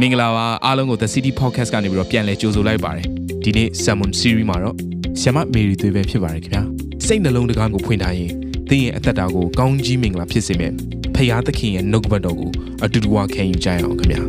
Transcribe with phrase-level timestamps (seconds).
[0.00, 3.06] မင်္ဂလာပါအားလုံးကို The City Podcast ကနေပြီးတော့ပြန်လည်ကြိုဆိုလိုက်ပါတယ်
[3.44, 4.76] ဒီနေ့ Sermon Series မှာတော့
[5.22, 6.62] ဆ iam မေရီသွေးပဲဖြစ်ပါတယ်ခင်ဗျာ
[7.06, 8.30] စိတ်နှလုံးတကားကိုဖွင့်ထားရင်
[8.70, 10.74] သင်ရဲ့အသက်တာကိုကောင်းကြီးမင်္ဂလာဖြစ်စေမယ့်
[11.14, 12.50] ဖခင်သခင်ရဲ့နှုတ်ကပတ်တော်ကို
[12.84, 14.22] အတူတူဝခံယူကြရအောင်ခင်ဗျာ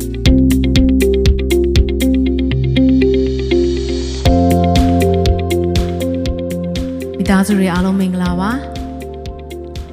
[7.16, 8.50] မိသားစုတွေအားလုံးမင်္ဂလာပါ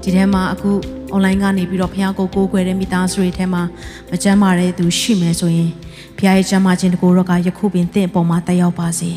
[0.01, 0.71] ဒီထဲမှာအခု
[1.13, 3.63] online ကနေပြီးတော့ဖခင်ကိုကိုးကွယ်တဲ့မိသားစုတွေထဲမှာ
[4.11, 5.71] မကျမ်းမာတဲ့သူရှိမယ်ဆိုရင်
[6.17, 9.11] ဖခင်ရဲ့ကျမ်းမာခြင်းတကူတော့ကယခုပင်တင့်အပေါ်မှာတက်ရောက်ပါစေ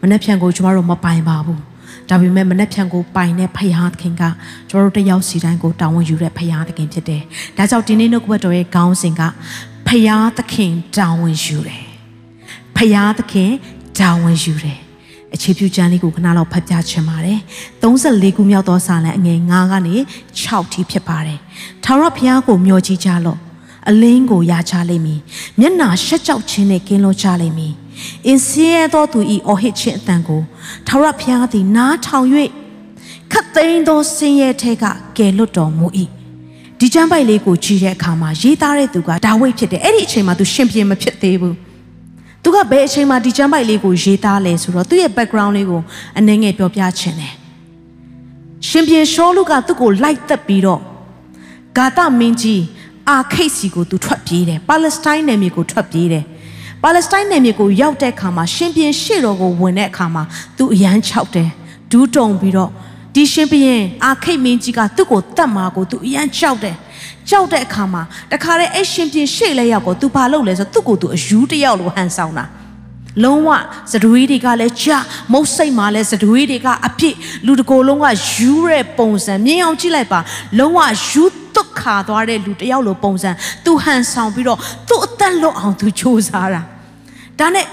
[0.00, 1.60] မနှက်ဖြန်ကိုကျမတို့မပိုင်ပါဘူး
[2.08, 4.22] ဒါပေမဲ့မနှက်ဖြန်ကိုပိုင်တဲ့ဖခင်ခင်က
[4.68, 7.22] ကျမတို့တယောက်စီတိုင်းကိုတာဝန်ယူတဲ့ဖခင်သခင်ဖြစ်တယ်
[7.56, 9.22] ဒါကြောင့်ဒီနေ့နှုတ်ကပတ်တော်ရဲ့ခေါင်းစဉ်က
[9.86, 11.82] ဖခင်သခင်တာဝန်ယူတယ်
[12.76, 13.50] ဖခင်သခင်
[13.98, 14.89] တာဝန်ယူတယ်
[15.34, 17.38] အခြေပြုကျမ်းလေးကိုခဏလောက်ဖတ်ပြချင်ပါတယ်
[17.82, 19.94] 34ခုမြောက်သောစာလံအငယ်9ကနေ
[20.38, 21.38] 6ထိဖြစ်ပါတယ်
[21.84, 23.38] ထာဝရဘုရားကိုမျှော်ကြည့်ကြလော့
[23.88, 25.20] အလင်းကိုရချလိမ့်မည်
[25.60, 27.74] မျက်နာရှက်ကြောက်ခြင်းနဲ့ကင်းလွတ်ကြလိမ့်မည်
[28.26, 30.42] အင်းစဲသောသူဤအော်ဟစ်ခြင်းအတန်ကို
[30.86, 32.26] ထာဝရဘုရားသည်နားထောင်၍
[33.32, 34.84] ခတ်သိမ်းသောဆင်းရဲထဲက
[35.16, 35.86] ကယ်လွတ်တော်မူ၏
[36.78, 41.56] ဒီကျမ်းပိုက်လေးကိုကြည့်တဲ့အခါမှာရေးသားတဲ့သူကဒါဝိဒ်ဖြစ်တယ်အဲ့ဒီအချိန်မှာသူရှင်ပြန်မဖြစ်သေးဘူး
[42.42, 45.82] သူကဘယ်အချိန်မှာဒီကျမ်းပိုက်လေးကိုရေးသားလဲဆိုတော့သူ့ရဲ့ background လေးကို
[46.18, 47.32] အနေငယ်ပြောပြချင်တယ်
[48.68, 50.80] ရှင်ပြန်ရှောလူကသူ့ကိုလိုက်သက်ပြီးတော့
[51.76, 52.62] ဂါသမင်းကြီး
[53.08, 56.24] အာခိတ်စီကိုသူထွက်ပြေးတယ်ပါလက်စတိုင်းနယ်မြေကိုထွက်ပြေးတယ်
[56.82, 60.22] ပါလက်စတိုင်းနယ်မြေကိုရောက်တဲ့အခါမှာရှင်ပြန်ရှေ့တော်ကိုဝင်တဲ့အခါမှာ
[60.56, 61.48] သူအရန်ချောက်တယ်
[61.90, 62.70] ဒူးတုံပြီးတော့
[63.14, 66.76] ဒီရှင်ပြန်အာခိတ်မင်းကြီးကသူ့ကိုတတ်မှာကိုသူအရန်ချောက်တယ်
[67.28, 72.44] ကြောက်တဲ့အခါမှာတခါတည်းအဲ့ရှင်ပြင်ရှေ့လက်ရောက်ကိုသူဘာလုပ်လဲဆိုသူ့ကိုယ်သူအယူတယောက်လိုဟန်ဆောင်တာ
[73.24, 73.48] လုံးဝ
[73.92, 74.88] စတွေးတွေကလည်းကြ
[75.32, 77.14] မုတ်စိတ်မှလည်းစတွေးတွေကအပြစ်
[77.46, 80.20] လူတကိုယ်လုံးကယူတဲ့ပုံစံမြင်အောင်ကြည့်လိုက်ပါ
[80.58, 83.30] လုံးဝယူတုတ်ခါသွားတဲ့လူတယောက်လိုပုံစံ
[83.64, 86.62] သူဟန်ဆောင်ပြီးတော့သူ့အသက်လွတ်အောင်သူစ조사တာ
[87.38, 87.66] ဒါနဲ့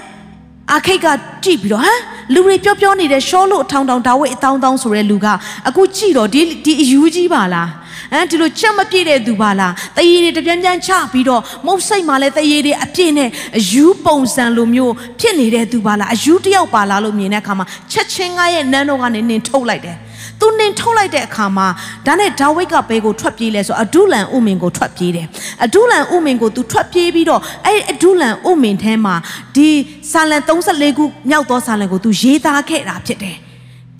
[0.72, 1.06] အာခိတ်က
[1.44, 2.00] ကြည့်ပြီးတော့ဟမ်
[2.34, 5.26] လူတွေပြောပြောနေတဲ့ရှောလို့အထောင်ထောင်ဒါဝိတ်အတောင်းတောင်းဆိုတဲ့လူက
[5.68, 7.68] အခုကြည့်တော့ဒီဒီအယူကြီးပါလား
[8.12, 19.96] ဟမ်ဒီလိုချက်မပြည့်တဲ့သူပါလားတရေတွေတပြန်းပြန်းချပြီးတော့မုတ်စိတ်မှလည်းတရေတွေအပြည့်နဲ့အယူပုံစံလိုမျိုးဖြစ်နေတဲ့သူပါလားအယူတယောက်ပါလားလို့မြင်တဲ့အခါမှာချက်ချင်းကရဲ့နန်းတော်ကနေနင်ထုတ်လိုက်တယ်
[20.40, 21.66] သူနင်ထုတ်လိုက်တဲ့အခါမှာ
[22.06, 25.26] ဒါနဲ့ဒါဝိတ်ကဘဲကိုထွက်ပြေးလဲဆိုအဒုလန်ဥမင်ကိုထွက်ပြေးတယ်
[25.64, 29.14] အဒုလန်ဥမင်ကိုသူထွက်ပြေးပြီးတော့အဲ့အဒုလန်ဥမင်ထဲမှာ
[29.56, 29.68] ဒီ
[30.12, 33.38] ဆာလံ34ခုမြောက်သောဆာလံကိုသူရေးသားခဲ့တာဖြစ်တယ်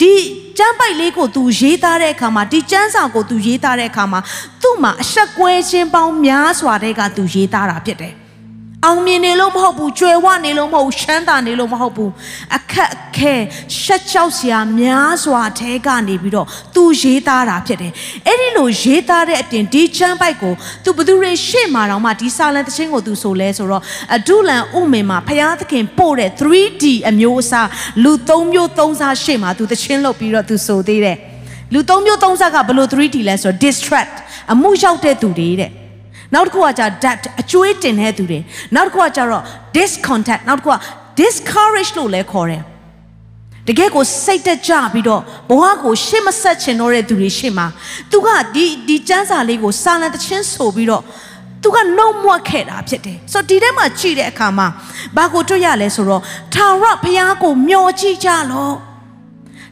[0.01, 0.13] ဒီ
[0.57, 4.19] ကျမ်းပိုက်လေးကိုသူရေးသားတဲ့အခါမှာဒီကျမ်းစာကိုသူရေးသားတဲ့အခါမှာ
[4.61, 8.13] သူ့မှာအဆက်ကွဲခြင်းပေါင်းများစွာတဲ့ကသူရေးသားတာဖြစ်တယ်
[8.85, 12.11] အောင်မြင်နေလို့မဟုတ်ဘူးကြွယ်ဝနေလို့မဟုတ်ဘူးချမ်းသာနေလို့မဟုတ်ဘူး
[12.57, 13.35] အခက်အခဲ
[13.81, 17.91] ရှက်ကြောက်စရာများစွာအဲကနေပြီးတော့သူရေးသားတာဖြစ်တယ်
[18.27, 20.53] အဲ့ဒီလိုရေးသားတဲ့အပြင်ဒီချမ်းပိုက်ကို
[20.83, 23.83] သူဘသူတွေရှေ့မှာတော့မှဒီစာလန်တခြင်းကိုသူဆိုလဲဆိုတော့
[24.15, 27.67] အဒုလန်ဥမင်မှာဖျားသခင်ပို့တဲ့ 3D အမျိုးအစား
[28.03, 31.17] လူ၃မျိုး၃စားရှေ့မှာသူတခြင်းလုပ်ပြီးတော့သူဆိုသေးတယ်
[31.73, 34.15] လူ၃မျိုး၃စားကဘလို့ 3D လဲဆိုတော့ distract
[34.53, 35.71] အမှုရောက်တဲ့သူတွေတဲ့
[36.33, 38.39] နောက်တစ်ခုကကြာ that အကျွေးတင်တဲ့သူတွေ
[38.75, 39.43] နောက်တစ်ခုကကြာတော့
[39.75, 40.77] discontent နောက်တစ်ခုက
[41.19, 42.63] discourage လို့လည်းခေါ်တယ်
[43.67, 47.67] တကယ်ကိုစိတ်တက်ကြပြီးတော့ဘဝကိုရှေ့မဆက်ချင်တော့တဲ့သူတွေရှေ့မှာ
[48.11, 51.03] သူကဒီဒီစမ်းစာလေးကိုစာလံတချင်းဆိုပြီးတော့
[51.63, 54.67] သူကနှုံမွတ်ခဲ့တာဖြစ်တယ်ဆိုတော့ဒီထဲမှာကြည့်တဲ့အခါမှာ
[55.17, 56.21] ဘာကိုတွေ့ရလဲဆိုတော့
[56.53, 58.75] ထာဝရဘုရားကိုမျှော်ကြည့်ကြလော့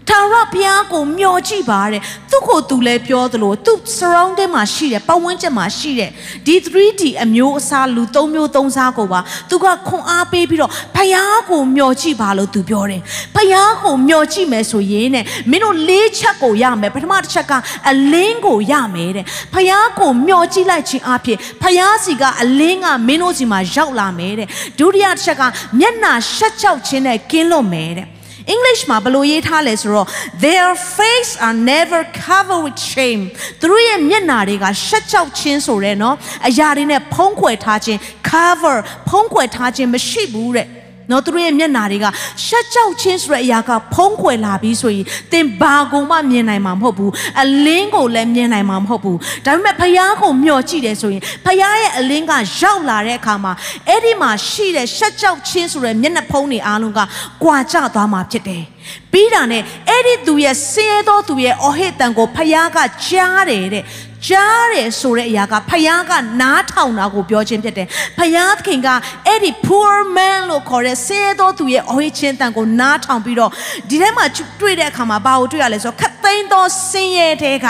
[0.10, 2.02] ထာဝရဘုရားကိုမျှော်ကြည့်ပါတဲ့
[2.32, 6.10] သူ့ကိုသူလည်းပြောသလိုသူ့ surrounding မှာရှိတဲ့ပတ်ဝန်းကျင်မှာရှိတဲ့
[6.46, 9.20] ဒီ 3D အမျိုးအစားလူ၃မျိုး၃စားကိုပါ
[9.50, 13.02] သူကခွန်အားပေးပြီးတော့ဘုရားကိုမျှော်ကြည့်ပါလို့သူပြောတယ်
[13.36, 17.54] ဘုရားကိုမျှော်ကြည့်မယ်ဆိုရင်တဲ့မင်းတို့လေးချက်ကိုရမယ်ပထမတစ်ချက်က
[17.90, 24.48] အလင်းကိုရမယ်တဲ့ဘုရားကိုမျှော်ကြည့်လိုက်ခြင်းအပြင်ဘုရားစီကအလင်းကမင်းတို့စီမှာရောက်လာမယ်တဲ့
[24.80, 25.44] ဒုတိယတစ်ချက်က
[25.80, 28.08] မျက်နာရှက်ကြောက်ခြင်းနဲ့ကင်းလွတ်မယ်တဲ့
[28.54, 30.08] English မှာဘယ်လိုရေးထားလဲဆိုတော့
[30.46, 33.22] their face are never covered with shame
[33.60, 36.16] သူတို့ရဲ့မျက်နာတွေကရှက်ကြောက်ခြင်းဆိုတဲ့နော်
[36.48, 38.00] အရာတွေနဲ့ဖုံးကွယ်ထားခြင်း
[38.30, 38.78] cover
[39.10, 40.68] ဖုံးကွယ်ထားခြင်းမရှိဘူးတဲ့
[41.12, 42.06] နော်သူတို့ရဲ့မျက်နာတွေက
[42.46, 47.12] ရှက်ကြောက်ခြင်းဆိုတဲ့အရာကဖုံးကွယ်လာပြီးဆိုရင်သင်ဘာကိုမှမြင်နိုင်မှာမဟုတ်ဘူး
[47.42, 53.54] အလင်းကိုလည်းမြင်နိုင်မှာမဟုတ်ဘူးဒါပေမဲ့ဖယားကိုမျှော်ကြည့်တယ်ဆိုရင်ဖယားရဲ့အလင်းကရောက်လာတဲ့အခါမှာ
[53.88, 57.00] အဲ့ဒီမှာရှိတဲ့ရှက်ကြောက်ခြင်းဆိုတဲ့မျက်နှာဖုံးတွေအားလုံးက
[57.44, 58.64] ကွာကျသွားမှာဖြစ်တယ်
[59.12, 63.84] ပြီးတာနဲ့အဲ့ဒီသူရဲ့ဆင်းရဲသောသူရဲ့အော်ဟစ်တန်ကိုဖယားကကြားတယ်တဲ့
[64.28, 67.88] ကြားတယ်ဆိုတဲ့အရာကဖယားကနားထောင်တာကိုပြောခြင်းဖြစ်တယ်
[68.18, 68.88] ဖယားသခင်က
[69.28, 73.52] အဲ့ဒီ poor man လို့ခေါ်တဲ့ဆင်းရဲသောသူရဲ့အော်ဟစ်ခြင်းတန်ကိုနားထောင်ပြီးတော့
[73.90, 74.26] ဒီထဲမှာ
[74.62, 77.68] တွေ့တဲ့အခါမှာဘာကိုတွေ့ရလဲဆိုတော့ခတ်သိမ်းသောဆင်းရဲတဲ့က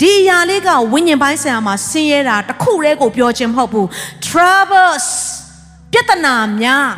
[0.00, 3.86] ဒီအရာလေးကဝိညာဉ်ပိုင်းဆိုင်ရာမှာဆင်းရဲတာတစ်ခုတည်းကိုပြောခြင်းမဟုတ်ဘူး
[4.26, 5.06] troubles
[5.92, 6.88] ပြဿနာများ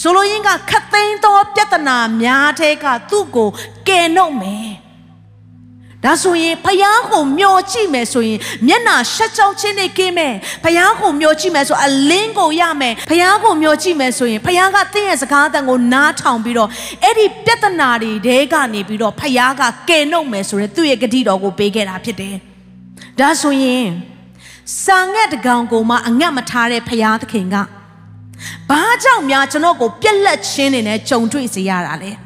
[0.00, 3.48] ဆိုလိုရင်းကခတ်သိမ်းသောပြဿနာများတဲ့ကသူ့ကို
[3.88, 4.70] ကယ်နှုတ်မယ်
[6.06, 16.68] ဒါဆိုရင်ဖယားကိုမျောကြည့်မယ်ဆိုရင်မျက်နာရှက်ကြောက်ခြင်းနဲ့ကင်းမယ်ဖယားကိုမျောကြည့်မယ်ဆိုအလင်းကိုရမယ်ဖယားကိုမျောကြည့်မယ်ဆိုရင်ဖယားကသင်ရဲ့စကားတန်ကိုနားထောင်ပြီးတော့
[17.02, 22.36] အဲ့ဒီပြဿနာတွေတဲကနေပြီးတော့ဖယားကကယ်နှုတ်မယ်ဆိုရင်သူ့ရဲ့ဂတိတော်ကိုပေးခဲ့တာဖြစ်တယ်
[23.18, 23.86] ဒါဆိုရင်
[24.84, 27.56] စာငတ်တကောင်ကိုမှအငတ်မထားတဲ့ဖယားသခင်က
[28.70, 32.25] ဘာကြောင့်များကျွန်တော်ကိုပြက်လက်ချင်းနေနဲ့ကြုံတွေ့စေရတာလဲ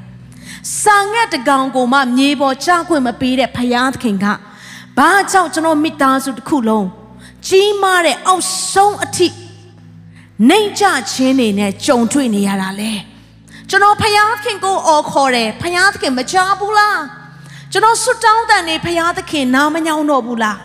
[0.82, 4.26] စာငတ်တကောင်ကိုမှမြေပေါ်ချခွင့်မပေးတဲ့ဖယားသခင်က
[4.98, 6.86] ဘာကြောင့်ကျွန်တော်မိသားစုတစ်ခုလုံး
[7.46, 9.28] ကြီးမားတဲ့အောက်ဆုံးအထိ
[10.48, 12.92] နှိမ်ချခြင်းနေနဲ့ကြုံတွေ့နေရတာလဲ
[13.68, 17.00] ကျွန်တော်ဖယားသခင်ကိုအော်ခေါ်တယ်ဖယားသခင်မကြားဘူးလား
[17.72, 20.58] ကျွန်တော်ဆွတောင်းတန်နေဖယားသခင်နားမညောင်းတော့ဘူးလား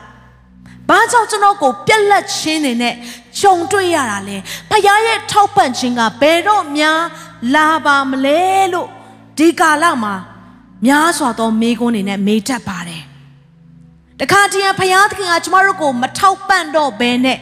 [0.89, 2.95] ဘာကြောင့်ကျွန်တော်ကိုပြက်လက်ချင်းနေနဲ့
[3.39, 4.37] ခြုံတွေ့ရတာလဲ
[4.69, 7.01] ဖခင်ရဲ့ထောက်ပံ့ခြင်းကဘယ်တော့များ
[7.55, 8.41] လာပါမလဲ
[8.73, 8.89] လို့
[9.37, 10.15] ဒီကာလမှာ
[10.85, 13.03] များစွာသောမိကွန်းတွေနဲ့မေးတတ်ပါတယ်
[14.19, 17.37] တခါတည်းဖခင်သခင်ကကျမတို့ကို မထောက်ပံ့တော့ဘဲနဲ့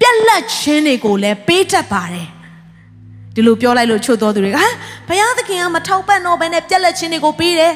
[0.00, 2.28] ပြက်လက်ခြင်းတွေကိုလည်းပေးတတ်ပါတယ်
[3.34, 4.66] ဒီလိုပြောလိုက်လို့ချွတ်တော်သူတွေကဟာ
[5.08, 7.74] ဘုရားသခင်ကမထောက်ပံ့တော့ဘဲနဲ့ပြက်လက်ခြင်းတွေကိုပေးတယ်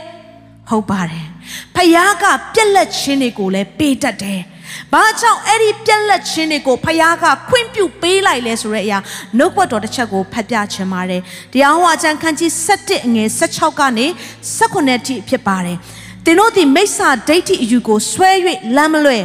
[0.70, 1.24] ဟုတ်ပါတယ်
[1.76, 2.24] ဖခင်က
[2.54, 4.40] ပြက်လက်ခြင်းတွေကိုလည်းပေးတတ်တယ်
[4.92, 8.98] ဘာကြောင့်အဲ့ဒီပြက်လက်ခြင်းတွေကိုဖခင်ကခွင့်ပြုပေးလိုက်လဲဆိုတဲ့အရာ
[9.38, 11.22] နှုတ်ဘတ်တော်တစ်ချက်ကိုဖတ်ပြချင်ပါတယ်
[11.52, 14.06] တရားဟောအကျမ်းခန်းကြီး7အငယ်16ကနေ
[14.56, 15.76] 18ထိဖြစ်ပါတယ်
[16.24, 18.30] သင်တို့ဒီမိစ္ဆာဒိဋ္ဌိအယူကိုဆွဲ၍
[18.76, 19.18] လမ်းမလွဲ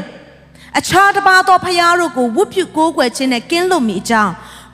[0.77, 4.33] အခြားတစ်ပါးသောဖခင်တို့ကိုဝတ်ပြုကိုးကွယ်ခြင်းနဲ့ကင်းလွတ်မိအကြောင်း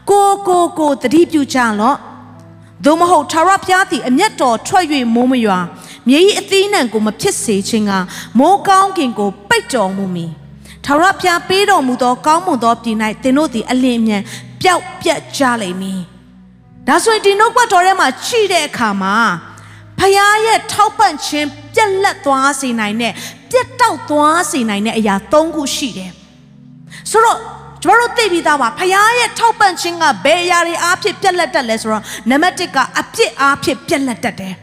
[0.10, 1.98] ကိုကိုကိုတတိပြုကြလော့
[2.86, 5.60] သို့မဟုတ်ထာဝရဘုရားသည်အမျက်တော်ထွက်၍မိုးမရွာ
[6.08, 7.92] မြေကြီးအသီးနှံကိုမဖြစ်စေခြင်းက
[8.40, 10.32] မိုးကောင်းကင်ကိုပိတ်တော်မူမည်
[10.86, 14.24] ထာဝရဘုရားပေးတော်မူသောကောင်းမွန်သောပြည်၌သင်တို့သည်အလင်းအမြန်
[14.62, 16.02] ပျောက်ပြတ်ကြလိမ့်မည်
[16.88, 19.16] ဒါဆိုရင်ဒီနှုတ်ကပတ်တော်ထဲမှာရှိတဲ့အခါမှာ
[20.00, 23.14] ဖခင်ရဲ့ထောက်ပံ့ခြင်းပြက်လက်သွားစေနိုင်တဲ့
[23.52, 26.12] ပြက်တောက်သွားစေနိုင်တဲ့အရာ၃ခုရှိတယ်
[27.12, 27.40] ဆိုတော့
[27.84, 34.54] ကျမတို့သိပြီးသားပါဖခင်ရဲ့ထောက်ပံ့ခြင်းကဘယ်အရာတွေအားဖြင့်ပြက်လက်တတ်လဲဆိုတော့နံပါတ်1ကအပြစ်အားဖြင့်ပြက်လက်တတ်တယ်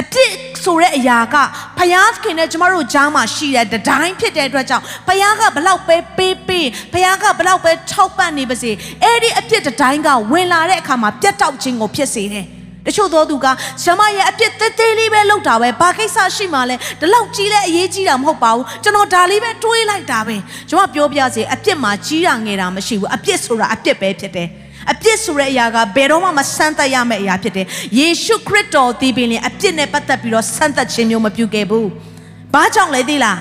[0.00, 0.30] အပြစ်
[0.64, 1.36] ဆိုတဲ့အရာက
[1.78, 8.70] ဖယားခင်နဲ့ကျမတို့ကြားမှာရှိတဲ့တတိုင်းဖြစ်တဲ့အတွက်ကြောင့်ဖယားကဘလောက်ပဲပေးပေးဖယားကဘလောက်ပဲထောက်ပံ့နေပါစေ
[9.02, 12.46] အဲ့ဒီအပြစ်တတိုင်းကဝင်လာတဲ့အခါမှာပြတ်တောက်ခြင်းကိုဖြစ်စေတယ်
[12.86, 13.46] တချို့သောသူက
[13.84, 20.36] ဇမရဲ့အပြစ်သေးသေးလေးပဲလုပ်တာပဲဘာကိစ္စရှိမှလဲဒီလောက်ကြီးလဲအရေးကြီးတာမဟုတ်ပါဘူးကျွန်တော်ဒါလေးပဲတွေးလိုက်တာပဲ
[20.70, 24.48] ကျွန်မပြောပြစေအပြစ်မှာကြီးတာငယ်တာမရှိဘူးအပြစ်ဆိုတာအပြစ်ပဲဖြစ်တယ်
[24.92, 27.66] အပြစ်ဆိုတဲ့အရာကဘယ်တော့မှမဆန်းသက်ရမယ့်အရာဖြစ်တယ်။
[27.98, 31.86] ယေရှုခရစ်တော်ဒီပင်လင်အပြစ်နဲ့ပတ်သက်ပြီးတော့ဆန်းသက်ခြင်းမျိုးမပြုခဲ့ဘူး။
[32.54, 33.38] ဘာကြောင့်လဲသိလား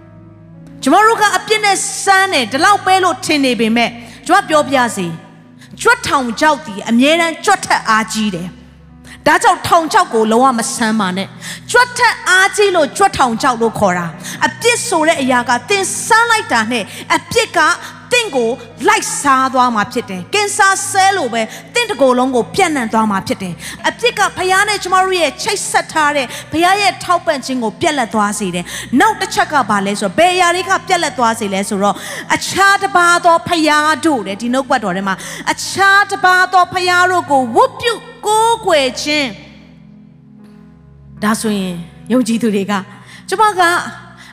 [0.82, 3.90] ။ကျွန်တော်တို့ကအပြစ်နဲ့ဆန်းတယ်ဒီလောက်ပဲလို့ထင်နေပေမဲ့
[4.26, 5.06] ကျွန်တော်ပြောပြစီ။
[5.80, 8.48] ကြွတ်ထောင်ကြောက်ဒီအမြဲတမ်းကြွတ်ထက်အားကြီးတယ်။
[9.26, 11.28] ဒါကြောင့်ထောင်ချောက်ကိုလုံးဝမဆမ်းပါနဲ့
[11.70, 14.06] ကြွတ်ထက်အားကြီးလို့ကြွတ်ထောင်ချောက်လို့ခေါ်တာ
[14.46, 16.84] အပြစ်ဆိုတဲ့အရာကသင်ဆန်းလိုက်တာနဲ့
[17.16, 17.58] အပြစ်က
[18.12, 18.50] တင့်ကို
[18.88, 21.42] လိုက်စားသွားမှာဖြစ်တယ်။ကင်ဆာဆဲလိုပဲ
[21.74, 23.54] တင့်တကိုယ်လုံးကိုပြန့်နှံ့သွားမှာဖြစ်တယ်။
[23.88, 28.64] အပြစ်ကဖခင်နဲ့ကျမတို့ရဲ့ချိတ်ဆက်ထားတဲ့ဖခင်ရဲ့ထောက်ပံ့ခြင်းကိုပြက်လက်သွားစေတယ်။
[29.00, 31.96] နောက်တစ်ချက်ကဘာလဲဆိုတော့ဘယ်ຢာတွေကပြက်လက်သွားစေလဲဆိုတော့
[32.34, 35.14] အခြားတစ်ပါးသောဖခင်တို့တဲ့ဒီနှုတ်ပတ်တော်ထဲမှာ
[35.52, 37.92] အခြားတစ်ပါးသောဖခင်တို့ကိုဝတ်ပြု
[38.26, 39.28] ကိုးကွယ်ခြင်း
[41.22, 41.74] ဒါဆိုရင်
[42.12, 42.72] ယုံကြည်သူတွေက
[43.28, 43.62] ကျမက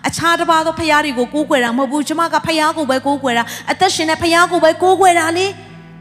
[0.07, 5.45] အခြားတစ်ပါးသောဖရားတွေကိုကိုးကွယ်တာမဟုတ်ဘူးကျမကဖရားကိုပဲကိုးကွယ်တာအသက်ရှင်တဲ့ဖရားကိုပဲကိုးကွယ်တာလေ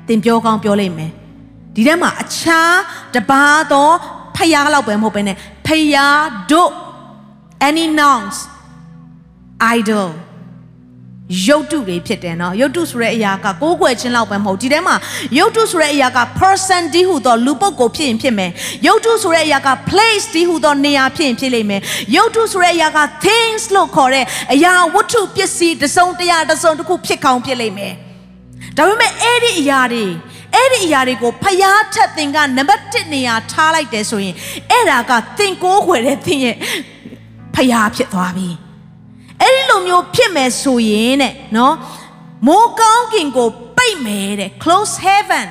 [0.09, 1.13] သင်ပြောကောင်းပြောလိမ့်မယ်
[1.75, 2.77] ဒီထဲမှာအခြား
[3.15, 3.89] တစ်ပါးသော
[4.37, 5.37] ဖရားလောက်ပဲမဟုတ်ဘဲနဲ့
[5.67, 6.73] ဖရားတို့
[7.69, 8.37] any nouns
[9.77, 10.09] idol
[11.47, 14.97] ရုပ်တုတွေဖြစ်တယ်နော်ရုပ်တုဆိုတဲ့အရာကကိုးကွယ်ခြင်းလောက်ပဲမဟုတ်ဒီထဲမှာ
[15.39, 18.51] ရုပ်တုဆိုတဲ့အရာက person ဒီဟုသောလူပုဂ္ဂိုလ်ဖြစ်ရင်ဖြစ်မယ်
[18.87, 21.81] ရုပ်တုဆိုတဲ့အရာက place ဒီဟုသောနေရာဖြစ်ရင်ဖြစ်လိမ့်မယ်
[22.17, 27.95] ရုပ်တုဆိုတဲ့အရာက things လို့ခေါ်တဲ့အရာဝတ္ထုပစ္စည်းတစ်စုံတစ်ရာတစ်စုံတစ်ခုဖြစ်ကောင်းဖြစ်လိမ့်မယ်
[28.77, 30.05] ဒါပေမဲ့အဲ့ဒီအရာတွေ
[30.55, 34.35] အဲ့ဒီအရာတွေကိုဖျားထက်သင်ကနံပါတ်1နေရာထားလိုက်တယ်ဆိုရင်
[34.71, 36.57] အဲ့ဒါကသင်ကိုးခွေတဲ့သင်ရဲ့
[37.55, 38.51] ဖျားဖြစ်သွားပြီ။
[39.43, 41.75] အဲ့ဒီလိုမျိုးဖြစ်မယ်ဆိုရင်တဲ့နော်
[42.47, 45.47] မိုးကောင်းကင်ကိုပိတ်မယ်တဲ့ close heaven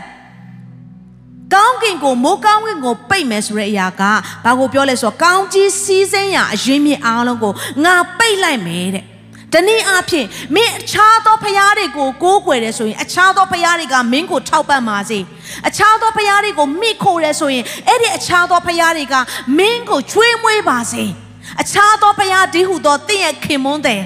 [1.54, 4.04] ကောင်းကင်ကိုမိုးကောင်းကင်ကိုပိတ်မယ်ဆိုတဲ့အရာက
[4.46, 7.54] ဘာကိုပြောလဲဆိုတော့ကောင်းကြီးစီးစင်းရာအရင်မြင့်အားလုံးကို
[7.84, 9.06] ငါပိတ်လိုက်မယ်တဲ့
[9.54, 15.20] တနည်းအားဖြင့်မင်းအခြားသောဖရားတွေကိုကိုးကွယ်တယ်ဆိုရင်အခြားသောဖရားတွေကမင်းကိုထောက်ပံ့ပါစေ
[15.68, 19.16] အခြားသောဖရားတွေကိုမိခိုတယ်ဆိုရင်အဲ့ဒီအခြားသောဖရားတွေက
[19.58, 21.04] မင်းကိုချွေးမွေးပါစေ
[21.62, 24.04] အခြားသောဘုရားဒီဟုသောတင့်ရဲ့ခင်မွန်းတယ်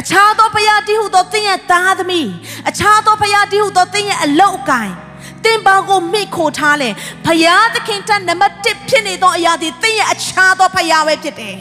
[0.00, 2.28] အခြားသောဘုရားဒီဟုသောတင့်ရဲ့သားသမီး
[2.68, 4.90] အခြားသောဘုရားဒီဟုသောတင့်ရဲ့အလုတ်အကင်
[5.44, 6.90] သင်ဘာကိုမိခိုထားလဲ
[7.24, 11.56] ဖယားသခင်တနံပါတ်1ဖြစ်နေသောအရာဒီသင်ရဲ့အခြားသောဖယားပဲဖြစ်တယ်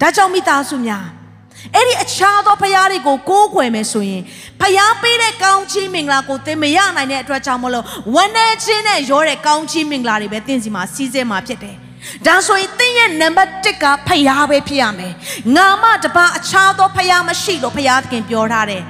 [0.00, 1.04] ဒါကြောင့်မိသားစုများ
[1.74, 4.22] အဲ့ဒီအခြားသောဖယားတွေကိုကိုးကွယ်မယ်ဆိုရင်
[4.60, 11.76] ဖယားပေးတဲ့ကောင်းချီးမင်္ဂလာကိုသင်မရနိုင်တဲ့အတွက်ကြောင့်မလို့ဝမ်းနည်းခြင်းနဲ့ရောတဲ့ကောင်းချီးမင်္ဂလာတွေပဲသင်စီမှာစီးစဲမှာဖြစ်တယ်
[12.26, 15.12] ဒါဆိုရင်သင်ရဲ့နံပါတ်1ကဖယားပဲဖြစ်ရမယ်
[15.56, 18.84] ငါမှတပါအခြားသောဖယားမရှိလို့ဖယားသခင်ပြောထားတယ်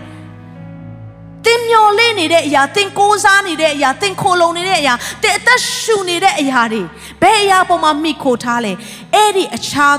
[1.47, 6.83] တင်မျော်လင့်နေတဲ့အရာတင်ကိုးစားနေတဲ့အရာတင်ခိုလုံနေတဲ့အရာတင်အသက်ရှူနေတဲ့အရာတွေ
[7.23, 8.73] ဘယ်အရာပေါ်မှာမိခိုထားလဲ
[9.15, 9.97] အဲ့ဒီအခြား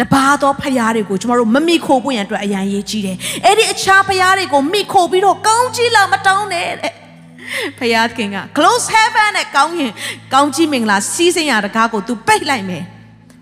[0.00, 6.92] တပါသောဖရားတွေကိုကျမတို့မမိခိုဖို့ရန်အတွက်အရန်ရေးကြီးတယ်အဲ့ဒီအခြားဖရားတွေကိုမိခိုပြီးတော့ကောင်းကြီးလာမတောင်းနဲ့တဲ့
[7.78, 9.92] ဖရားခင်က close heaven နဲ့ကောင်းရင်
[10.32, 12.84] ကောင်းကြီးမင်္ဂလာစီးစိမ်ရတကားကို तू ပိတ်လိုက်မယ်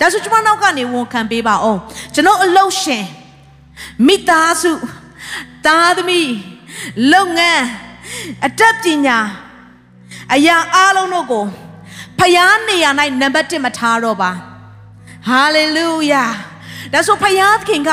[0.00, 1.80] ဒါဆိုကျမနောက်ကနေဝန်ခံပေးပါအောင်
[2.14, 3.04] ကျွန်တော်အလုတ်ရှင်
[4.06, 4.70] မိသားစု
[5.66, 6.30] သားသမီး
[7.12, 7.64] လုပ်ငန်း
[8.46, 9.18] အတတ်ပညာ
[10.34, 11.44] အရာအားလုံးတို့ကို
[12.18, 12.90] ဖျားနေရာ၌
[13.20, 14.30] နံပါတ်1မထားတော့ပါ
[15.28, 16.24] ဟာလေလုယာ
[16.92, 17.90] ဒါဆိုဖျားသခင်က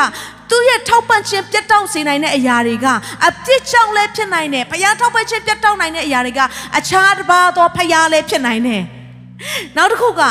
[0.49, 2.87] သူ့ရဲ့ထောက်ပံ့ခြင်းပြတ်တောက်စေနိုင်တဲ့အရာတွေက
[3.27, 6.41] အပြစ်ကြောင့်လည်းဖြစ်နိုင်တယ်ဖျားထောက်ပံ့ခြင်းပြတ်တောက်နိုင်တဲ့အရာတွေက
[6.77, 8.83] အခြားတစ်ပါးသောဖျားလည်းဖြစ်နိုင်တယ်
[9.77, 10.21] နောက်တစ်ခုက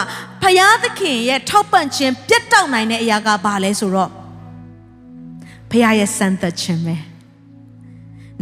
[0.43, 4.11] ဖျားသခင်ရဲ့ထောက်ပံ့ခြင်းပြတ်တောက်နိုင်တဲ့အရာကဘာလဲဆိုတော့
[5.71, 6.97] ဖျားရဲ့စံသက်ခြင်းပဲ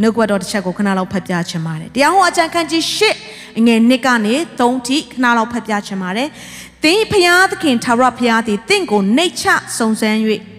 [0.01, 6.27] နှုတ်ကပတ်တော်တစ်ချက်ကိုခဏလောက်ဖတ်ပြချင်ပါတယ်။တရားဟောအကြံခန်းကြီး၈အငယ်1ကနေ3ထိခဏလောက်ဖတ်ပြချင်ပါတယ်။
[6.83, 9.45] သင်ဖျားသခင်သာရဖျားသည်တင့်ကိုနှိတ်ချ
[9.77, 10.17] စုံစမ်း၍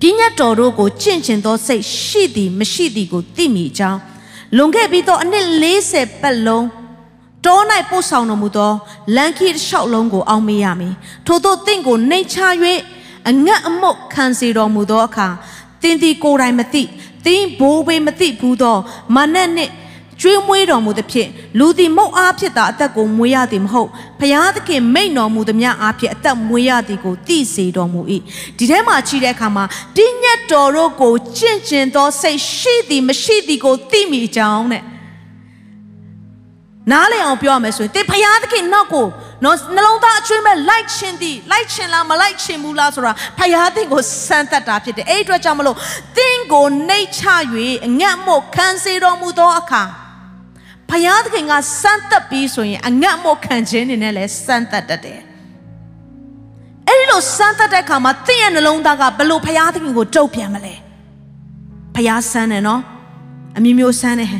[0.00, 4.00] ပြည့်ညတ်တော်တို့ကိုကျင့်ကျင်သောစိတ်ရှိသည်မရှိသည်ကိုသိမိကြောင်း
[4.56, 5.46] လွန်ခဲ့ပြီးသောအနှစ်
[5.82, 6.66] 40ပတ်လုံး
[7.46, 8.72] တော၌ပို့ဆောင်တော်မူသော
[9.16, 10.94] လန်ခီတစ်လျှောက်လုံးကိုအောင်းမေးရမည်
[11.26, 12.38] ထို့သောတင့်ကိုနှိတ်ချ၍
[13.28, 15.28] အငတ်အမုတ်ခံစီတော်မူသောအခါ
[15.82, 16.82] သင်သည်ကိုယ်တိုင်မသိ
[17.24, 18.76] သင်ဘိုးဘေးမသိဘူးသော
[19.14, 19.72] မာနနှင့်
[20.22, 28.00] ကျွေးမွေးတော်မူသဖြင့်လူသည်မုတ်အားဖြစ်တာအသက်ကိုမွေးရသည်မဟုတ်ဖျားသခင်မိန့်တော်မူသည်များအားဖြင့်အသက်မွေးရသည်ကိုသိစေတော်မူ၏
[28.58, 29.64] ဒီထဲမှာကြည့်တဲ့အခါမှာ
[29.96, 34.84] တိညတ်တော်တို့ကိုကျင့်ကျင်သောစိတ်ရှိသည်မရှိသည်ကိုသိမိကြောင်းတဲ့
[36.92, 39.06] နားလည်အောင်ပြောရမယ်ဆိုရင်တေဖျားသခင်နောက်ကို
[39.44, 45.76] နော်နှလုံးသားအကျွမ်းမဲ့လိုက်ချင်သည်လိုက်ချင်လားမလိုက်ချင်ဘူးလားဆိုတာဖျားသခင်ကိုစမ်းသပ်တာဖြစ်တယ်အဲ့ဒီအတွက်ကြောင့်မလို့
[46.16, 47.22] တင်းကိုနှိတ်ချ၍
[47.86, 49.82] အငတ်မို့ခံစေတော်မူသောအခါ
[50.90, 55.20] ဖျားသခင်ကစမ်းသပ်ပြီးဆိုရင်အငတ်မို့ခံခြင်းနေနဲ့လည်းစမ်းသပ်တတ်တယ်
[56.88, 60.74] အဲ့ဒီလိုစမ်းသပ်တဲ့အခါမှာသင်ရဲ့နှလုံးသားကဘလို့ဖျားသခင်ကိုတုတ်ပြန်မလဲ
[61.96, 62.80] ဖျားစမ်းတယ်နော်
[63.58, 64.30] အမျိုးမျိုးစမ်းတယ်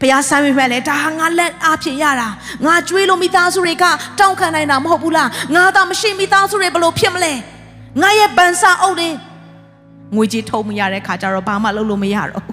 [0.00, 2.28] ဘုရားဆမ်းမိမဲ့လေဒါငါလက်အားဖြင့်ရတာ
[2.66, 3.84] ငါကြွေးလို့မိသားစုတွေက
[4.18, 7.32] တောင်းခံနိုင်တာမဟုတ်ဘူးလားငါသာမရှိမိသားစုတွေဘလို့ဖြစ်မလဲ
[8.02, 9.10] ငါရဲ့ဗန်စာအုပ်တွေ
[10.14, 12.44] ငွေကြီးထုံမရတဲ့ခါကျတော့ဘာမှလုပ်လို့မရတော့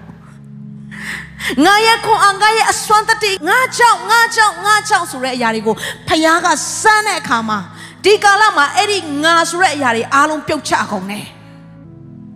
[1.66, 5.76] ငါရဲ့ခွန်အားငါရဲ့အစွမ်းတတိငါကြောင့်ငါကြောင့်ငါကြောင့်ဆိုတဲ့အရာတွေကို
[6.08, 6.48] ဖခင်က
[6.82, 7.60] စမ်းတဲ့အခါမှာ
[8.06, 11.26] ဒီကာလမှာအဲ့ဒီငါဆိုတဲ့အရာတွေအားလုံးပြုတ်ချကုန်တယ်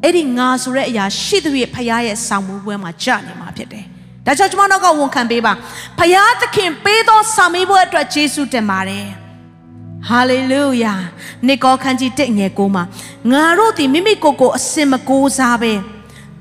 [0.03, 3.86] အဲ့ဒီငါဆိုတဲ့အရာရှိသူရဲ့ဖခင်ရဲ့ဆောင်မှုပွဲမှာကြာနေမှာဖြစ်တယ်
[4.25, 5.53] ဒါကြောင့်ကျွန်မတို့ကဝန်ခံပေးပါ
[6.00, 9.06] ဖယားသခင်ပေးသောစာမေးပွဲအတွက်ယေရှုတင်ပါတယ်
[10.08, 10.94] ဟာလေလုယာ
[11.48, 12.84] နေကောခန်းကြီးတက်ငယ်ကိုမှာ
[13.32, 15.74] ငါတို့သည်မိမိကိုယ်ကိုအစင်မကိုးစားပဲ